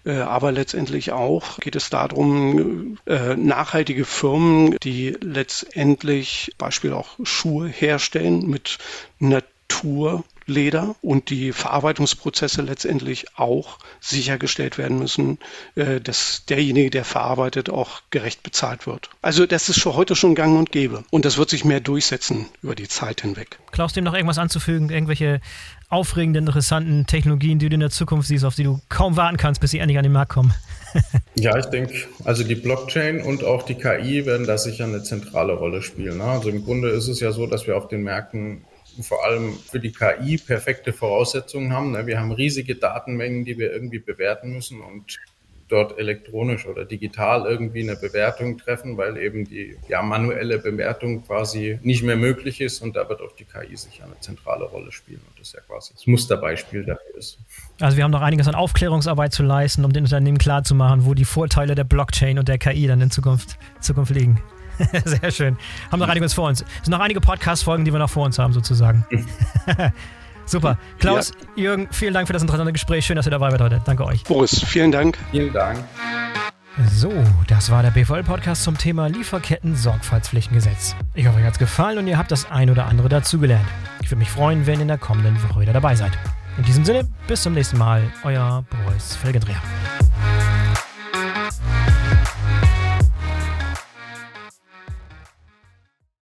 [0.06, 7.68] Äh, aber letztendlich auch geht es darum, äh, nachhaltige Firmen, die letztendlich Beispiel auch Schuhe
[7.68, 8.80] herstellen mit
[9.20, 15.40] Natur Leder und die Verarbeitungsprozesse letztendlich auch sichergestellt werden müssen,
[15.76, 19.10] äh, dass derjenige, der verarbeitet, auch gerecht bezahlt wird.
[19.22, 22.48] Also das ist schon heute schon gang und gäbe und das wird sich mehr durchsetzen
[22.62, 23.60] über die Zeit hinweg.
[23.72, 25.42] Klaus, dem noch irgendwas anzufügen, irgendwelche
[25.90, 29.60] aufregenden, interessanten Technologien, die du in der Zukunft siehst, auf die du kaum warten kannst,
[29.60, 30.54] bis sie endlich an den Markt kommen?
[31.36, 31.94] ja, ich denke,
[32.24, 36.18] also die Blockchain und auch die KI werden da sicher eine zentrale Rolle spielen.
[36.18, 36.24] Ne?
[36.24, 38.64] Also im Grunde ist es ja so, dass wir auf den Märkten
[39.04, 41.92] vor allem für die KI perfekte Voraussetzungen haben.
[41.92, 42.06] Ne?
[42.08, 45.20] Wir haben riesige Datenmengen, die wir irgendwie bewerten müssen und
[45.70, 51.80] dort elektronisch oder digital irgendwie eine Bewertung treffen, weil eben die ja, manuelle Bewertung quasi
[51.84, 55.22] nicht mehr möglich ist und da wird auch die KI sicher eine zentrale Rolle spielen
[55.30, 57.40] und das ja quasi das Musterbeispiel dafür ist.
[57.80, 61.26] Also wir haben noch einiges an Aufklärungsarbeit zu leisten, um den Unternehmen klarzumachen, wo die
[61.26, 64.42] Vorteile der Blockchain und der KI dann in Zukunft, Zukunft liegen.
[65.06, 65.58] Sehr schön.
[65.92, 66.62] Haben noch einiges vor uns.
[66.62, 69.06] Es sind noch einige Podcast-Folgen, die wir noch vor uns haben, sozusagen.
[70.46, 70.78] Super.
[71.00, 71.64] Klaus, ja.
[71.64, 73.06] Jürgen, vielen Dank für das interessante Gespräch.
[73.06, 73.82] Schön, dass ihr dabei wart heute.
[73.86, 74.24] Danke euch.
[74.24, 75.18] Boris, vielen Dank.
[75.32, 75.80] Vielen Dank.
[76.88, 77.12] So,
[77.48, 80.96] das war der BVL-Podcast zum Thema Lieferketten-Sorgfaltspflichtengesetz.
[81.14, 83.68] Ich hoffe, euch hat es gefallen und ihr habt das ein oder andere dazugelernt.
[84.02, 86.12] Ich würde mich freuen, wenn ihr in der kommenden Woche wieder dabei seid.
[86.58, 89.62] In diesem Sinne, bis zum nächsten Mal, euer Boris Felgendreher.